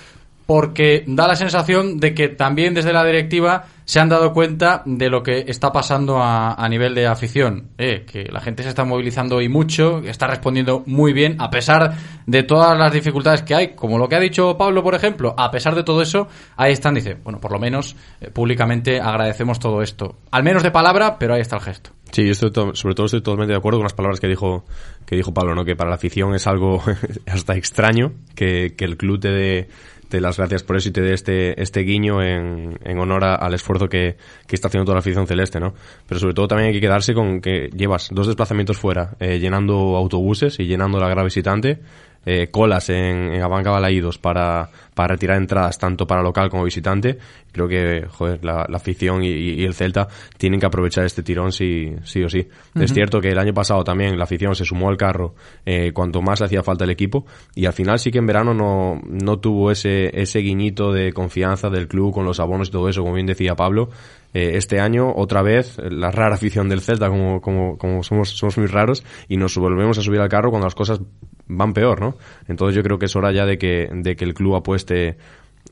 porque 0.45 1.05
da 1.07 1.27
la 1.27 1.37
sensación 1.37 2.01
de 2.01 2.13
que 2.13 2.27
también 2.27 2.73
desde 2.73 2.91
la 2.91 3.05
directiva 3.05 3.65
se 3.91 3.99
han 3.99 4.07
dado 4.07 4.31
cuenta 4.31 4.83
de 4.85 5.09
lo 5.09 5.21
que 5.21 5.43
está 5.49 5.73
pasando 5.73 6.17
a, 6.23 6.65
nivel 6.69 6.95
de 6.95 7.07
afición. 7.07 7.71
Eh, 7.77 8.05
que 8.09 8.23
la 8.31 8.39
gente 8.39 8.63
se 8.63 8.69
está 8.69 8.85
movilizando 8.85 9.35
hoy 9.35 9.49
mucho, 9.49 9.99
está 10.05 10.27
respondiendo 10.27 10.81
muy 10.85 11.11
bien, 11.11 11.35
a 11.39 11.49
pesar 11.49 11.97
de 12.25 12.43
todas 12.43 12.77
las 12.79 12.93
dificultades 12.93 13.41
que 13.41 13.53
hay, 13.53 13.75
como 13.75 13.97
lo 13.97 14.07
que 14.07 14.15
ha 14.15 14.21
dicho 14.21 14.57
Pablo, 14.57 14.81
por 14.81 14.95
ejemplo, 14.95 15.35
a 15.37 15.51
pesar 15.51 15.75
de 15.75 15.83
todo 15.83 16.01
eso, 16.01 16.29
ahí 16.55 16.71
están, 16.71 16.93
dice, 16.93 17.17
bueno, 17.21 17.41
por 17.41 17.51
lo 17.51 17.59
menos 17.59 17.97
eh, 18.21 18.29
públicamente 18.31 19.01
agradecemos 19.01 19.59
todo 19.59 19.81
esto. 19.81 20.19
Al 20.31 20.43
menos 20.43 20.63
de 20.63 20.71
palabra, 20.71 21.19
pero 21.19 21.33
ahí 21.33 21.41
está 21.41 21.57
el 21.57 21.63
gesto. 21.63 21.89
Sí, 22.13 22.23
yo 22.23 22.31
estoy 22.31 22.51
to- 22.51 22.73
sobre 22.73 22.95
todo 22.95 23.07
estoy 23.07 23.19
totalmente 23.21 23.51
de 23.51 23.57
acuerdo 23.57 23.79
con 23.79 23.83
las 23.87 23.93
palabras 23.93 24.21
que 24.21 24.27
dijo 24.27 24.63
que 25.05 25.17
dijo 25.17 25.33
Pablo, 25.33 25.53
¿no? 25.53 25.65
Que 25.65 25.75
para 25.75 25.89
la 25.89 25.97
afición 25.97 26.33
es 26.33 26.47
algo 26.47 26.81
hasta 27.27 27.57
extraño 27.57 28.13
que, 28.35 28.73
que 28.77 28.85
el 28.85 28.95
club 28.95 29.19
te 29.19 29.31
dé 29.31 29.67
te 30.00 30.00
dé 30.17 30.21
las 30.21 30.37
gracias 30.37 30.63
por 30.63 30.75
eso 30.77 30.89
y 30.89 30.91
te 30.91 31.01
dé 31.01 31.13
este, 31.13 31.61
este 31.61 31.81
guiño 31.81 32.21
en, 32.21 32.77
en 32.83 32.99
honor 32.99 33.23
a- 33.23 33.35
al 33.35 33.53
esfuerzo 33.53 33.87
que, 33.89 34.17
que 34.47 34.55
está 34.55 34.67
haciendo 34.67 34.85
toda 34.85 34.95
la 34.95 34.99
afición 34.99 35.27
celeste, 35.27 35.59
¿no? 35.59 35.73
Pero 36.07 36.19
sobre 36.19 36.33
todo 36.33 36.47
también 36.47 36.67
hay 36.69 36.73
que 36.73 36.81
quedarse 36.81 37.13
con 37.13 37.41
que 37.41 37.69
llevas 37.75 38.09
dos 38.11 38.27
desplazamientos 38.27 38.77
fuera, 38.77 39.15
eh, 39.19 39.39
llenando 39.39 39.95
autobuses 39.95 40.59
y 40.59 40.65
llenando 40.65 40.99
la 40.99 41.07
grada 41.07 41.23
visitante, 41.23 41.79
eh, 42.25 42.49
colas 42.51 42.89
en, 42.89 43.33
en 43.33 43.41
Abanca 43.41 43.71
Balaídos 43.71 44.17
para, 44.17 44.69
para 44.93 45.13
retirar 45.15 45.37
entradas 45.37 45.77
tanto 45.79 46.05
para 46.05 46.21
local 46.21 46.49
como 46.49 46.63
visitante. 46.63 47.17
Creo 47.51 47.67
que, 47.67 48.05
joder, 48.07 48.45
la, 48.45 48.65
la 48.69 48.77
afición 48.77 49.23
y, 49.23 49.29
y 49.29 49.65
el 49.65 49.73
Celta 49.73 50.07
tienen 50.37 50.59
que 50.59 50.65
aprovechar 50.65 51.03
este 51.05 51.21
tirón 51.21 51.51
sí, 51.51 51.93
sí 52.03 52.23
o 52.23 52.29
sí. 52.29 52.47
Es 52.75 52.93
cierto 52.93 53.19
que 53.19 53.29
el 53.29 53.39
año 53.39 53.53
pasado 53.53 53.83
también 53.83 54.17
la 54.17 54.23
afición 54.23 54.55
se 54.55 54.63
sumó 54.63 54.89
al 54.89 54.95
carro 54.95 55.35
eh, 55.65 55.91
cuanto 55.93 56.21
más 56.21 56.41
hacía 56.41 56.63
falta 56.63 56.85
el 56.85 56.91
equipo 56.91 57.25
y 57.55 57.65
al 57.65 57.73
final 57.73 57.99
sí 57.99 58.09
que 58.09 58.19
en 58.19 58.27
verano 58.27 58.53
no, 58.53 59.01
no 59.05 59.39
tuvo 59.39 59.71
ese, 59.71 60.17
ese 60.19 60.39
guiñito 60.39 60.93
de 60.93 61.11
confianza 61.11 61.69
del 61.69 61.87
club 61.87 62.13
con 62.13 62.25
los 62.25 62.39
abonos 62.39 62.69
y 62.69 62.71
todo 62.71 62.87
eso, 62.87 63.01
como 63.01 63.15
bien 63.15 63.27
decía 63.27 63.55
Pablo. 63.55 63.89
Eh, 64.33 64.51
este 64.55 64.79
año, 64.79 65.11
otra 65.13 65.41
vez, 65.41 65.77
la 65.77 66.09
rara 66.09 66.35
afición 66.35 66.69
del 66.69 66.79
Celta, 66.79 67.09
como, 67.09 67.41
como, 67.41 67.77
como 67.77 68.01
somos, 68.01 68.29
somos 68.29 68.57
muy 68.57 68.67
raros, 68.67 69.03
y 69.27 69.35
nos 69.35 69.57
volvemos 69.57 69.97
a 69.97 70.01
subir 70.01 70.21
al 70.21 70.29
carro 70.29 70.51
cuando 70.51 70.67
las 70.67 70.75
cosas 70.75 71.01
van 71.47 71.73
peor, 71.73 71.99
¿no? 72.01 72.15
Entonces 72.47 72.75
yo 72.75 72.83
creo 72.83 72.97
que 72.99 73.05
es 73.05 73.15
hora 73.15 73.31
ya 73.31 73.45
de 73.45 73.57
que, 73.57 73.89
de 73.91 74.15
que 74.15 74.25
el 74.25 74.33
club 74.33 74.55
apueste 74.55 75.17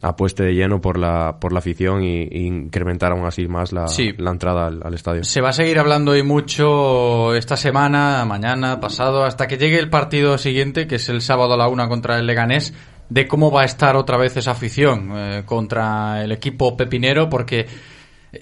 apueste 0.02 0.44
de 0.44 0.54
lleno 0.54 0.80
por 0.80 0.98
la 0.98 1.40
por 1.42 1.52
la 1.52 1.60
afición 1.60 2.04
y, 2.04 2.22
y 2.24 2.46
incrementar 2.46 3.12
aún 3.12 3.26
así 3.26 3.48
más 3.48 3.74
la, 3.74 3.88
Sí. 3.88 4.14
la 4.18 4.32
entrada 4.32 4.68
al, 4.68 4.82
al 4.84 4.94
estadio. 4.94 5.24
Se 5.24 5.42
va 5.42 5.50
a 5.50 5.54
seguir 5.54 5.80
hablando 5.80 6.12
hoy 6.12 6.24
mucho 6.24 7.34
esta 7.36 7.58
semana, 7.58 8.24
mañana, 8.26 8.80
pasado, 8.80 9.24
hasta 9.26 9.48
que 9.48 9.58
llegue 9.58 9.80
el 9.80 9.90
partido 9.90 10.38
siguiente, 10.38 10.88
que 10.88 10.96
es 10.96 11.10
el 11.10 11.22
sábado 11.22 11.56
a 11.56 11.58
la 11.58 11.68
una 11.68 11.90
contra 11.90 12.18
el 12.20 12.28
Leganés, 12.28 12.74
de 13.10 13.28
cómo 13.28 13.52
va 13.52 13.64
a 13.64 13.66
estar 13.66 13.96
otra 13.98 14.16
vez 14.18 14.38
esa 14.38 14.52
afición 14.52 15.12
eh, 15.16 15.44
contra 15.46 16.24
el 16.24 16.32
equipo 16.32 16.78
pepinero, 16.78 17.28
porque 17.30 17.66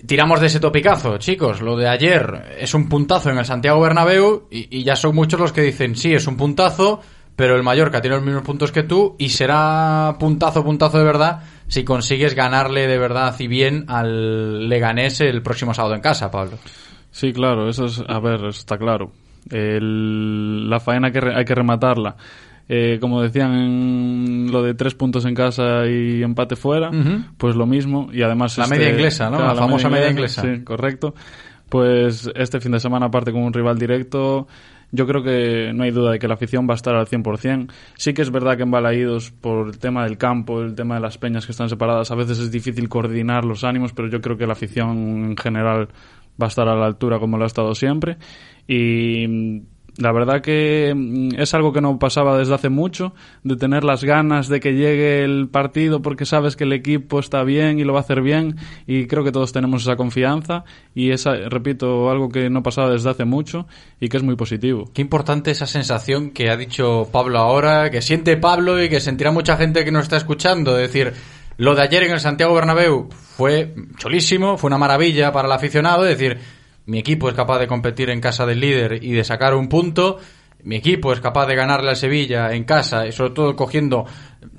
tiramos 0.06 0.42
de 0.42 0.48
ese 0.48 0.60
topicazo, 0.60 1.18
chicos. 1.18 1.62
Lo 1.62 1.78
de 1.78 1.88
ayer 1.88 2.58
es 2.60 2.74
un 2.74 2.90
puntazo 2.90 3.30
en 3.32 3.38
el 3.38 3.46
Santiago 3.46 3.80
Bernabéu 3.80 4.48
y, 4.52 4.68
y 4.80 4.84
ya 4.84 4.96
son 4.98 5.16
muchos 5.16 5.40
los 5.40 5.54
que 5.54 5.62
dicen, 5.62 5.96
sí, 5.96 6.13
es 6.13 6.28
un 6.28 6.36
puntazo, 6.38 7.00
pero 7.38 7.56
el 7.56 7.63
Mallorca 7.63 8.02
tiene 8.02 8.17
los 8.17 8.26
mismos 8.26 8.43
puntos 8.43 8.73
que 8.73 8.84
tú 8.84 9.15
y 9.17 9.30
será 9.30 10.17
puntazo, 10.19 10.65
puntazo 10.65 10.97
de 10.97 11.06
verdad 11.06 11.43
si 11.69 11.86
consigues 11.86 12.34
ganarle 12.36 12.88
de 12.88 12.97
verdad 12.97 13.34
y 13.39 13.47
bien 13.47 13.86
al 13.88 14.67
Leganés 14.67 15.21
el 15.21 15.41
próximo 15.41 15.73
sábado 15.73 15.95
en 15.95 16.02
casa, 16.02 16.30
Pablo. 16.32 16.58
Sí, 17.12 17.32
claro, 17.34 17.69
eso 17.69 17.86
es, 17.86 18.04
a 18.06 18.19
ver, 18.19 18.43
está 18.45 18.78
claro. 18.78 19.12
El- 19.50 20.69
la 20.69 20.80
faena 20.80 21.12
que, 21.12 21.21
re- 21.21 21.36
hay 21.36 21.45
que 21.45 21.56
rematarla. 21.56 22.15
Eh, 22.69 22.97
como 23.00 23.21
decían 23.21 23.54
en 23.54 24.52
lo 24.52 24.62
de 24.62 24.73
tres 24.73 24.93
puntos 24.93 25.23
en 25.26 25.34
casa 25.34 25.86
y 25.88 26.21
empate 26.21 26.56
fuera, 26.58 26.91
pues 27.38 27.56
lo 27.56 27.65
mismo. 27.65 28.10
Y 28.12 28.21
además. 28.23 28.58
La 28.58 28.65
este- 28.65 28.78
media 28.78 28.89
inglesa, 28.91 29.30
¿no? 29.30 29.39
La 29.39 29.56
famosa 29.56 29.89
media 29.89 30.10
inglesa. 30.10 30.41
Sí, 30.41 30.63
correcto. 30.63 31.15
Pues 31.69 32.30
este 32.36 32.60
fin 32.60 32.71
de 32.73 32.80
semana, 32.80 33.08
aparte 33.08 33.32
con 33.32 33.43
un 33.43 33.54
rival 33.54 33.78
directo, 33.78 34.47
yo 34.91 35.06
creo 35.06 35.23
que 35.23 35.73
no 35.73 35.84
hay 35.84 35.91
duda 35.91 36.12
de 36.12 36.19
que 36.19 36.28
la 36.28 36.36
afición 36.36 36.67
va 36.67 36.73
a 36.73 36.76
estar 36.76 36.95
al 36.95 37.08
100%. 37.08 37.71
Sí 37.95 38.13
que 38.13 38.21
es 38.21 38.32
verdad 38.32 38.56
que 38.56 38.63
en 38.63 38.71
Balaídos, 38.71 39.32
por 39.32 39.67
el 39.67 39.80
tema 39.80 40.04
del 40.04 40.17
campo, 40.17 40.62
el 40.62 40.76
tema 40.76 40.95
de 40.95 41.02
las 41.02 41.17
peñas 41.17 41.45
que 41.45 41.52
están 41.52 41.69
separadas, 41.69 42.12
a 42.12 42.15
veces 42.15 42.39
es 42.39 42.52
difícil 42.52 42.88
coordinar 42.88 43.45
los 43.45 43.63
ánimos, 43.63 43.93
pero 43.93 44.10
yo 44.10 44.21
creo 44.21 44.38
que 44.38 44.47
la 44.47 44.54
afición 44.54 45.26
en 45.26 45.38
general 45.38 45.89
va 46.41 46.45
a 46.45 46.47
estar 46.47 46.67
a 46.67 46.76
la 46.76 46.86
altura 46.86 47.19
como 47.19 47.38
lo 47.38 47.43
ha 47.43 47.47
estado 47.47 47.76
siempre. 47.76 48.17
Y 48.67 49.63
la 49.97 50.12
verdad 50.12 50.41
que 50.41 50.93
mm, 50.95 51.39
es 51.39 51.53
algo 51.53 51.73
que 51.73 51.81
no 51.81 51.99
pasaba 51.99 52.38
desde 52.38 52.53
hace 52.53 52.69
mucho, 52.69 53.13
de 53.43 53.55
tener 53.55 53.83
las 53.83 54.03
ganas 54.03 54.47
de 54.47 54.60
que 54.60 54.73
llegue 54.73 55.23
el 55.23 55.47
partido 55.49 56.01
porque 56.01 56.25
sabes 56.25 56.55
que 56.55 56.63
el 56.63 56.73
equipo 56.73 57.19
está 57.19 57.43
bien 57.43 57.79
y 57.79 57.83
lo 57.83 57.93
va 57.93 57.99
a 57.99 58.01
hacer 58.01 58.21
bien 58.21 58.57
y 58.86 59.07
creo 59.07 59.23
que 59.23 59.31
todos 59.31 59.51
tenemos 59.51 59.83
esa 59.83 59.95
confianza 59.95 60.63
y 60.93 61.12
esa, 61.12 61.36
repito, 61.49 62.10
algo 62.10 62.29
que 62.29 62.49
no 62.49 62.63
pasaba 62.63 62.89
desde 62.89 63.10
hace 63.10 63.25
mucho 63.25 63.67
y 63.99 64.10
que 64.10 64.17
es 64.17 64.23
muy 64.23 64.36
positivo. 64.36 64.89
Qué 64.93 65.01
importante 65.01 65.51
esa 65.51 65.67
sensación 65.67 66.31
que 66.31 66.49
ha 66.49 66.57
dicho 66.57 67.10
Pablo 67.12 67.39
ahora, 67.39 67.89
que 67.89 68.01
siente 68.01 68.38
Pablo 68.38 68.81
y 68.81 68.89
que 68.89 68.99
sentirá 68.99 69.31
mucha 69.31 69.57
gente 69.57 69.83
que 69.83 69.91
nos 69.91 70.03
está 70.03 70.17
escuchando. 70.17 70.77
Es 70.77 70.91
decir, 70.91 71.13
lo 71.57 71.75
de 71.75 71.81
ayer 71.81 72.03
en 72.03 72.12
el 72.12 72.19
Santiago 72.19 72.53
Bernabéu 72.53 73.10
fue 73.10 73.73
chulísimo, 73.97 74.57
fue 74.57 74.67
una 74.67 74.77
maravilla 74.77 75.31
para 75.31 75.47
el 75.47 75.51
aficionado. 75.51 76.05
Es 76.05 76.17
decir, 76.17 76.38
mi 76.88 77.00
equipo 77.00 77.28
es 77.28 77.36
capaz 77.36 77.60
de 77.60 77.67
competir 77.67 78.10
en 78.10 78.21
casa 78.21 78.45
del 78.45 78.62
líder 78.62 79.04
y 79.04 79.12
de 79.12 79.23
sacar 79.26 79.54
un 79.54 79.67
punto. 79.67 80.17
Mi 80.63 80.78
equipo 80.78 81.12
es 81.12 81.19
capaz 81.19 81.45
de 81.45 81.56
ganarle 81.56 81.89
al 81.89 81.97
Sevilla 81.97 82.54
en 82.54 82.63
casa 82.63 83.06
y 83.06 83.12
sobre 83.12 83.32
todo 83.32 83.56
cogiendo 83.56 84.06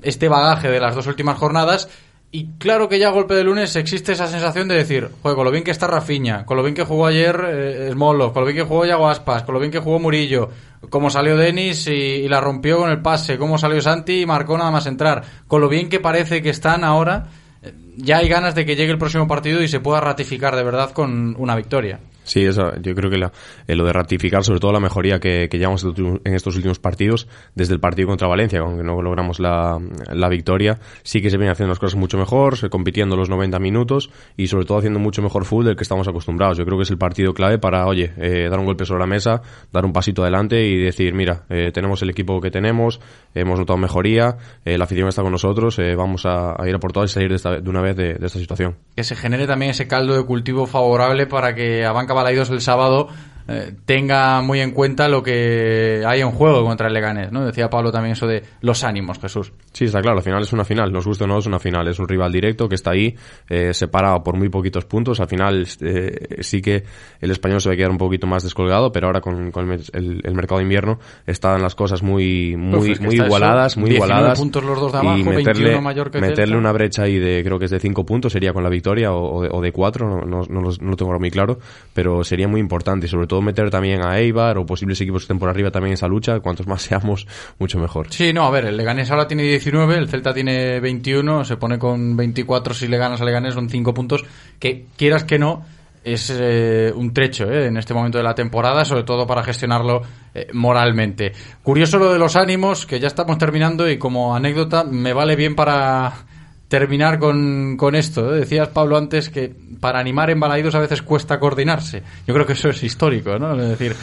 este 0.03 0.29
bagaje 0.29 0.71
de 0.71 0.79
las 0.79 0.95
dos 0.95 1.07
últimas 1.07 1.39
jornadas. 1.39 1.89
Y 2.31 2.59
claro 2.59 2.91
que 2.91 2.99
ya 2.99 3.09
a 3.09 3.13
golpe 3.13 3.35
de 3.35 3.43
lunes 3.43 3.75
existe 3.77 4.13
esa 4.13 4.27
sensación 4.27 4.69
de 4.69 4.75
decir, 4.75 5.09
joder, 5.23 5.37
con 5.37 5.47
lo 5.47 5.51
bien 5.51 5.65
que 5.65 5.71
está 5.71 5.87
Rafiña, 5.87 6.45
con 6.45 6.59
lo 6.59 6.63
bien 6.63 6.75
que 6.75 6.85
jugó 6.85 7.07
ayer 7.07 7.43
eh, 7.49 7.89
Smolo, 7.93 8.35
con 8.35 8.43
lo 8.43 8.47
bien 8.47 8.59
que 8.59 8.69
jugó 8.69 8.85
Yago 8.85 9.09
Aspas, 9.09 9.45
con 9.45 9.55
lo 9.55 9.61
bien 9.61 9.73
que 9.73 9.79
jugó 9.79 9.99
Murillo, 9.99 10.51
cómo 10.91 11.09
salió 11.09 11.39
Denis 11.39 11.87
y, 11.87 11.93
y 11.93 12.29
la 12.29 12.43
rompió 12.43 12.77
con 12.77 12.91
el 12.91 13.01
pase, 13.01 13.39
cómo 13.39 13.57
salió 13.57 13.81
Santi 13.81 14.21
y 14.21 14.27
marcó 14.27 14.59
nada 14.59 14.71
más 14.71 14.85
entrar, 14.85 15.25
con 15.47 15.63
lo 15.63 15.71
bien 15.71 15.89
que 15.89 16.01
parece 16.01 16.43
que 16.43 16.51
están 16.51 16.85
ahora, 16.85 17.29
eh, 17.63 17.73
ya 17.99 18.19
hay 18.19 18.29
ganas 18.29 18.55
de 18.55 18.65
que 18.65 18.77
llegue 18.77 18.93
el 18.93 18.99
próximo 18.99 19.27
partido 19.27 19.63
y 19.63 19.69
se 19.69 19.81
pueda 19.81 20.01
ratificar 20.01 20.57
de 20.57 20.63
verdad 20.65 20.93
con 20.93 21.35
una 21.39 21.55
victoria. 21.57 22.01
Sí, 22.25 22.45
eso, 22.45 22.75
yo 22.83 22.95
creo 22.95 23.09
que 23.11 23.17
la- 23.17 23.33
eh, 23.67 23.75
lo 23.75 23.87
de 23.87 23.93
ratificar 23.95 24.45
sobre 24.45 24.61
todo 24.61 24.71
la 24.71 24.81
mejoría 24.81 25.19
que, 25.19 25.49
que 25.51 25.57
llevamos 25.57 25.83
en 25.85 26.35
estos 26.35 26.57
últimos 26.57 26.79
partidos, 26.79 27.27
desde 27.55 27.73
el 27.73 27.81
partido 27.81 28.07
contra 28.07 28.29
Valencia, 28.29 28.61
aunque 28.61 28.83
no 28.85 29.01
logramos 29.01 29.41
la, 29.41 29.79
la 30.13 30.29
victoria, 30.29 30.79
sí 31.03 31.23
que 31.23 31.31
se 31.31 31.39
vienen 31.39 31.53
haciendo 31.53 31.71
las 31.71 31.79
cosas 31.79 31.99
mucho 31.99 32.19
mejor, 32.19 32.69
compitiendo 32.69 33.17
los 33.17 33.31
90 33.31 33.59
minutos 33.59 34.11
y 34.37 34.49
sobre 34.49 34.67
todo 34.67 34.77
haciendo 34.77 34.99
mucho 34.99 35.23
mejor 35.23 35.47
fútbol 35.47 35.65
del 35.65 35.77
que 35.77 35.85
estamos 35.85 36.07
acostumbrados. 36.07 36.59
Yo 36.59 36.67
creo 36.67 36.77
que 36.77 36.83
es 36.83 36.91
el 36.91 36.99
partido 36.99 37.33
clave 37.33 37.59
para, 37.59 37.87
oye, 37.87 38.13
eh, 38.19 38.49
dar 38.51 38.59
un 38.59 38.67
golpe 38.67 38.85
sobre 38.85 39.01
la 39.01 39.07
mesa, 39.07 39.41
dar 39.73 39.87
un 39.87 39.95
pasito 39.95 40.21
adelante 40.21 40.63
y 40.67 40.77
decir, 40.77 41.15
mira, 41.15 41.45
eh, 41.49 41.71
tenemos 41.73 42.03
el 42.03 42.11
equipo 42.11 42.43
que 42.43 42.51
tenemos, 42.51 43.01
hemos 43.35 43.59
notado 43.59 43.79
mejoría, 43.79 44.37
eh, 44.67 44.77
la 44.77 44.85
afición 44.85 45.09
está 45.09 45.23
con 45.23 45.33
nosotros, 45.33 45.79
eh, 45.79 45.95
vamos 45.97 46.27
a, 46.27 46.63
a 46.63 46.69
ir 46.69 46.75
a 46.75 46.79
por 46.79 46.93
y 47.03 47.09
salir 47.09 47.31
de, 47.31 47.37
esta- 47.37 47.59
de 47.59 47.71
una 47.71 47.81
vez 47.81 47.88
de- 47.97 48.13
esta 48.23 48.39
situación. 48.39 48.77
que 48.97 49.05
se 49.05 49.15
genere 49.17 49.47
también 49.47 49.71
ese 49.71 49.87
caldo 49.89 50.15
de 50.17 50.25
cultivo 50.25 50.67
favorable 50.67 51.27
para 51.27 51.55
que 51.55 51.85
Abanca 51.85 52.15
Balaidos 52.15 52.51
el 52.51 52.61
sábado 52.61 53.09
eh, 53.49 53.73
tenga 53.87 54.41
muy 54.43 54.61
en 54.61 54.73
cuenta 54.73 55.09
lo 55.09 55.23
que 55.23 56.03
hay 56.07 56.21
en 56.21 56.31
juego 56.31 56.65
contra 56.65 56.89
el 56.89 56.95
Leganés, 56.95 57.33
¿no? 57.33 57.45
Decía 57.47 57.71
Pablo 57.71 57.91
también 57.91 58.13
eso 58.13 58.27
de 58.27 58.43
los 58.61 58.85
ánimos, 58.85 59.19
Jesús. 59.19 59.53
Sí, 59.73 59.87
está 59.87 60.01
claro, 60.01 60.19
al 60.19 60.23
final 60.23 60.43
es 60.43 60.53
una 60.53 60.65
final, 60.65 60.93
nos 60.93 61.07
gusta 61.07 61.25
o 61.25 61.27
no, 61.27 61.39
es 61.39 61.47
una 61.47 61.59
final, 61.59 61.89
es 61.89 61.99
un 61.99 62.07
rival 62.09 62.31
directo 62.33 62.69
que 62.69 62.75
está 62.75 62.91
ahí, 62.93 63.15
eh, 63.49 63.73
separado 63.73 64.23
por 64.23 64.37
muy 64.37 64.49
poquitos 64.49 64.85
puntos, 64.85 65.21
al 65.21 65.29
final 65.29 65.67
eh, 65.81 66.37
sí 66.41 66.61
que 66.61 66.85
el 67.21 67.31
español 67.31 67.61
se 67.61 67.69
va 67.69 67.75
a 67.75 67.77
quedar 67.77 67.91
un 67.91 67.99
poquito 67.99 68.27
más 68.27 68.43
descolgado, 68.43 68.93
pero 68.93 69.07
ahora 69.07 69.21
con, 69.21 69.51
con 69.51 69.71
el, 69.73 69.83
el- 70.25 70.35
mercado 70.35 70.59
de 70.59 70.65
invierno 70.65 70.99
están 71.27 71.63
las 71.63 71.75
cosas 71.75 72.03
muy 72.03 72.57
muy, 72.57 72.91
Uf, 72.93 72.99
que 72.99 73.05
muy 73.07 73.15
igualadas, 73.17 73.73
eso, 73.73 73.81
muy 73.81 73.91
19 73.91 74.13
igualadas 74.15 74.39
puntos 74.39 74.63
los 74.65 74.81
dos 74.81 74.93
de 74.93 74.99
abajo, 74.99 75.19
y 75.19 75.23
21 75.23 75.37
meterle, 75.39 75.81
Mallorca 75.81 76.19
y 76.19 76.21
meterle 76.21 76.57
una 76.57 76.73
brecha 76.73 77.03
ahí 77.05 77.19
de 77.19 77.43
creo 77.43 77.59
que 77.59 77.65
es 77.65 77.71
de 77.71 77.81
5 77.81 78.05
puntos 78.05 78.33
sería 78.33 78.53
con 78.53 78.63
la 78.63 78.69
victoria 78.69 79.13
o, 79.13 79.39
o 79.39 79.43
de, 79.43 79.49
o 79.51 79.61
de 79.61 79.73
4, 79.73 80.09
no, 80.09 80.21
no, 80.27 80.43
no 80.49 80.61
lo 80.91 80.97
tengo 80.97 81.19
muy 81.19 81.31
claro, 81.31 81.59
pero 81.95 82.23
sería 82.23 82.47
muy 82.47 82.61
importante 82.61 83.07
y 83.07 83.09
sobre 83.09 83.27
todo 83.27 83.38
meter 83.43 83.71
también 83.71 84.05
a 84.05 84.19
Eibar 84.19 84.59
o 84.59 84.67
posibles 84.67 85.01
equipos 85.01 85.23
que 85.23 85.25
estén 85.25 85.39
por 85.39 85.49
arriba 85.49 85.71
también 85.71 85.93
en 85.93 85.95
esa 85.95 86.09
lucha, 86.09 86.41
cuantos 86.41 86.67
más 86.67 86.83
seamos, 86.89 87.27
mucho 87.59 87.79
mejor. 87.79 88.07
Sí, 88.11 88.33
no, 88.33 88.45
a 88.45 88.51
ver, 88.51 88.67
el 88.67 88.77
Leganés 88.77 89.11
ahora 89.11 89.27
tiene 89.27 89.43
19, 89.45 89.97
el 89.97 90.09
Celta 90.09 90.33
tiene 90.35 90.81
21, 90.81 91.45
se 91.45 91.57
pone 91.57 91.79
con 91.79 92.17
24 92.17 92.75
si 92.75 92.89
le 92.89 92.99
ganas 92.99 93.21
al 93.21 93.27
Leganés, 93.27 93.55
son 93.55 93.69
5 93.69 93.95
puntos, 93.95 94.25
que 94.59 94.87
quieras 94.97 95.25
que 95.25 95.39
no, 95.39 95.65
es 96.05 96.31
eh, 96.35 96.93
un 96.95 97.13
trecho 97.13 97.51
eh, 97.51 97.67
en 97.67 97.77
este 97.77 97.95
momento 97.95 98.19
de 98.19 98.25
la 98.25 98.35
temporada, 98.35 98.85
sobre 98.85 99.05
todo 99.05 99.27
para 99.27 99.43
gestionarlo 99.43 100.03
eh, 100.35 100.49
moralmente. 100.53 101.33
Curioso 101.63 101.99
lo 101.99 102.13
de 102.13 102.19
los 102.19 102.37
ánimos, 102.37 102.87
que 102.87 103.01
ya 103.01 103.09
estamos 103.09 103.39
terminando 103.39 103.89
y 103.91 103.99
como 103.99 104.35
anécdota 104.35 104.85
me 104.85 105.13
vale 105.13 105.37
bien 105.37 105.55
para 105.55 106.28
terminar 106.69 107.19
con, 107.19 107.77
con 107.77 107.95
esto. 107.95 108.35
¿eh? 108.35 108.41
Decías, 108.41 108.69
Pablo, 108.69 108.97
antes 108.97 109.31
que 109.31 109.55
para 109.81 109.99
animar 109.99 110.31
en 110.31 110.39
Balaidos 110.41 110.75
a 110.75 110.81
veces 110.81 111.03
cuesta 111.03 111.41
coordinarse. 111.41 112.03
Yo 112.27 112.35
creo 112.35 112.47
que 112.47 112.53
eso 112.53 112.69
es 112.69 112.83
histórico, 112.83 113.39
¿no? 113.39 113.61
Es 113.61 113.69
decir, 113.71 113.95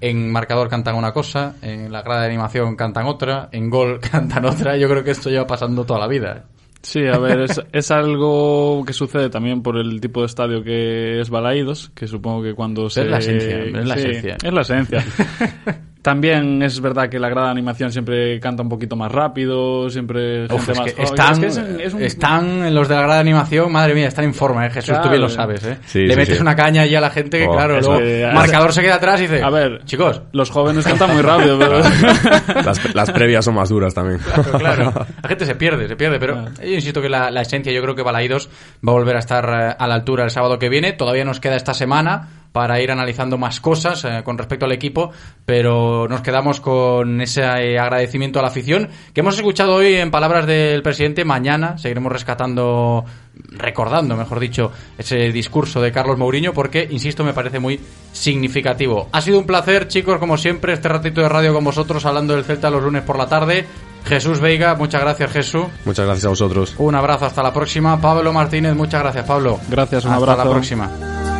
en 0.00 0.30
marcador 0.30 0.68
cantan 0.68 0.94
una 0.94 1.12
cosa, 1.12 1.56
en 1.62 1.92
la 1.92 2.02
grada 2.02 2.22
de 2.22 2.28
animación 2.28 2.76
cantan 2.76 3.06
otra, 3.06 3.48
en 3.52 3.68
gol 3.70 4.00
cantan 4.12 4.44
otra. 4.44 4.76
Yo 4.76 4.88
creo 4.88 5.04
que 5.04 5.10
esto 5.10 5.30
lleva 5.30 5.46
pasando 5.46 5.84
toda 5.84 6.00
la 6.00 6.08
vida. 6.08 6.36
¿eh? 6.38 6.42
Sí, 6.82 7.06
a 7.06 7.18
ver, 7.18 7.40
es, 7.42 7.60
es 7.72 7.90
algo 7.90 8.84
que 8.84 8.92
sucede 8.92 9.30
también 9.30 9.62
por 9.62 9.76
el 9.76 10.00
tipo 10.00 10.20
de 10.20 10.26
estadio 10.26 10.62
que 10.62 11.20
es 11.20 11.30
Balaídos, 11.30 11.90
que 11.94 12.06
supongo 12.06 12.42
que 12.42 12.54
cuando 12.54 12.90
se... 12.90 13.04
la 13.04 13.18
esencia, 13.18 13.58
es 13.62 13.86
la 13.86 13.96
Sí, 13.96 14.00
esencia. 14.00 14.36
Es 14.42 14.52
la 14.52 14.60
esencia. 14.62 15.04
También 16.02 16.60
es 16.64 16.80
verdad 16.80 17.08
que 17.08 17.20
la 17.20 17.28
grada 17.28 17.46
de 17.46 17.52
animación 17.52 17.92
siempre 17.92 18.40
canta 18.40 18.62
un 18.64 18.68
poquito 18.68 18.96
más 18.96 19.12
rápido, 19.12 19.88
siempre 19.88 20.46
Uf, 20.46 20.66
gente 20.66 20.72
es 20.72 20.78
más 20.78 20.86
que 20.86 20.92
joven. 20.94 21.04
están, 21.04 21.32
Es 21.32 21.38
que 21.38 21.46
es 21.46 21.56
un- 21.56 21.80
es 21.80 21.94
un- 21.94 22.02
están 22.02 22.64
en 22.66 22.74
los 22.74 22.88
de 22.88 22.94
la 22.96 23.00
grada 23.02 23.14
de 23.14 23.20
animación, 23.20 23.70
madre 23.70 23.94
mía, 23.94 24.08
están 24.08 24.24
en 24.24 24.34
forma, 24.34 24.66
¿eh? 24.66 24.70
Jesús, 24.70 25.00
tú 25.00 25.08
bien 25.08 25.20
lo 25.20 25.28
sabes, 25.28 25.64
¿eh? 25.64 25.78
Sí, 25.86 26.00
Le 26.00 26.14
sí, 26.14 26.18
metes 26.18 26.36
sí. 26.36 26.42
una 26.42 26.56
caña 26.56 26.82
allí 26.82 26.96
a 26.96 27.00
la 27.00 27.10
gente 27.10 27.38
que, 27.38 27.46
Oh, 27.46 27.52
claro, 27.52 27.78
luego 27.80 28.00
Eh, 28.00 28.28
marcador 28.34 28.72
se 28.72 28.82
queda 28.82 28.96
atrás 28.96 29.20
y 29.20 29.22
dice, 29.28 29.42
A 29.44 29.50
ver, 29.50 29.84
chicos, 29.84 30.22
los 30.32 30.50
jóvenes 30.50 30.84
cantan 30.84 31.12
muy 31.14 31.22
rápido, 31.22 31.56
pero... 31.58 31.78
Las, 32.64 32.94
las 32.94 33.10
previas 33.12 33.44
son 33.44 33.54
más 33.54 33.68
duras 33.68 33.94
también. 33.94 34.18
Claro, 34.18 34.58
claro. 34.58 34.92
La 35.22 35.28
gente 35.28 35.46
se 35.46 35.54
pierde, 35.54 35.86
se 35.88 35.94
pierde, 35.96 36.18
pero 36.18 36.46
yo 36.60 36.68
insisto 36.74 37.00
que 37.00 37.08
la, 37.08 37.30
la 37.30 37.42
esencia, 37.42 37.72
yo 37.72 37.80
creo 37.80 37.94
que 37.94 38.02
Balaidos 38.02 38.48
va 38.86 38.90
a 38.92 38.94
volver 38.96 39.16
a 39.16 39.18
estar 39.20 39.44
eh, 39.44 39.76
a 39.78 39.86
la 39.86 39.94
altura 39.94 40.24
el 40.24 40.30
sábado 40.30 40.58
que 40.58 40.68
viene. 40.68 40.92
Todavía 40.92 41.24
nos 41.24 41.38
queda 41.40 41.54
esta 41.56 41.74
semana 41.74 42.28
para 42.52 42.80
ir 42.80 42.90
analizando 42.90 43.38
más 43.38 43.60
cosas 43.60 44.04
eh, 44.04 44.22
con 44.24 44.38
respecto 44.38 44.66
al 44.66 44.72
equipo, 44.72 45.10
pero 45.44 46.06
nos 46.08 46.20
quedamos 46.20 46.60
con 46.60 47.20
ese 47.20 47.42
eh, 47.42 47.78
agradecimiento 47.78 48.38
a 48.38 48.42
la 48.42 48.48
afición 48.48 48.88
que 49.12 49.20
hemos 49.20 49.36
escuchado 49.36 49.74
hoy 49.74 49.94
en 49.94 50.10
palabras 50.10 50.46
del 50.46 50.82
presidente. 50.82 51.24
Mañana 51.24 51.78
seguiremos 51.78 52.12
rescatando, 52.12 53.04
recordando, 53.50 54.16
mejor 54.16 54.38
dicho, 54.38 54.70
ese 54.98 55.32
discurso 55.32 55.80
de 55.80 55.90
Carlos 55.90 56.18
Mourinho 56.18 56.52
porque, 56.52 56.86
insisto, 56.90 57.24
me 57.24 57.32
parece 57.32 57.58
muy 57.58 57.80
significativo. 58.12 59.08
Ha 59.12 59.20
sido 59.22 59.38
un 59.38 59.46
placer, 59.46 59.88
chicos, 59.88 60.18
como 60.18 60.36
siempre, 60.36 60.74
este 60.74 60.88
ratito 60.88 61.22
de 61.22 61.28
radio 61.28 61.54
con 61.54 61.64
vosotros 61.64 62.04
hablando 62.04 62.34
del 62.34 62.44
Celta 62.44 62.70
los 62.70 62.82
lunes 62.82 63.02
por 63.02 63.16
la 63.16 63.26
tarde. 63.26 63.64
Jesús 64.04 64.40
Veiga, 64.40 64.74
muchas 64.74 65.00
gracias 65.00 65.30
Jesús. 65.30 65.66
Muchas 65.84 66.04
gracias 66.04 66.26
a 66.26 66.28
vosotros. 66.30 66.74
Un 66.78 66.94
abrazo, 66.96 67.26
hasta 67.26 67.42
la 67.42 67.52
próxima. 67.52 68.00
Pablo 68.00 68.32
Martínez, 68.32 68.74
muchas 68.74 69.00
gracias 69.00 69.24
Pablo. 69.24 69.60
Gracias, 69.68 70.04
un 70.04 70.12
hasta 70.12 70.22
abrazo. 70.24 70.44
la 70.44 70.50
próxima. 70.50 71.31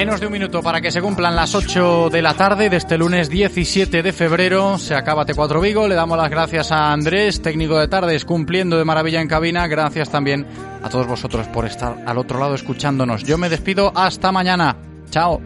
Menos 0.00 0.18
de 0.18 0.28
un 0.28 0.32
minuto 0.32 0.62
para 0.62 0.80
que 0.80 0.90
se 0.90 1.02
cumplan 1.02 1.36
las 1.36 1.54
8 1.54 2.08
de 2.08 2.22
la 2.22 2.32
tarde 2.32 2.70
de 2.70 2.78
este 2.78 2.96
lunes 2.96 3.28
17 3.28 4.02
de 4.02 4.12
febrero. 4.14 4.78
Se 4.78 4.94
acaba 4.94 5.26
T4 5.26 5.60
Vigo. 5.60 5.86
Le 5.86 5.94
damos 5.94 6.16
las 6.16 6.30
gracias 6.30 6.72
a 6.72 6.90
Andrés, 6.90 7.42
técnico 7.42 7.78
de 7.78 7.86
tardes, 7.86 8.24
cumpliendo 8.24 8.78
de 8.78 8.86
maravilla 8.86 9.20
en 9.20 9.28
cabina. 9.28 9.66
Gracias 9.66 10.08
también 10.08 10.46
a 10.82 10.88
todos 10.88 11.06
vosotros 11.06 11.48
por 11.48 11.66
estar 11.66 11.98
al 12.06 12.16
otro 12.16 12.38
lado 12.38 12.54
escuchándonos. 12.54 13.24
Yo 13.24 13.36
me 13.36 13.50
despido 13.50 13.92
hasta 13.94 14.32
mañana. 14.32 14.74
Chao. 15.10 15.38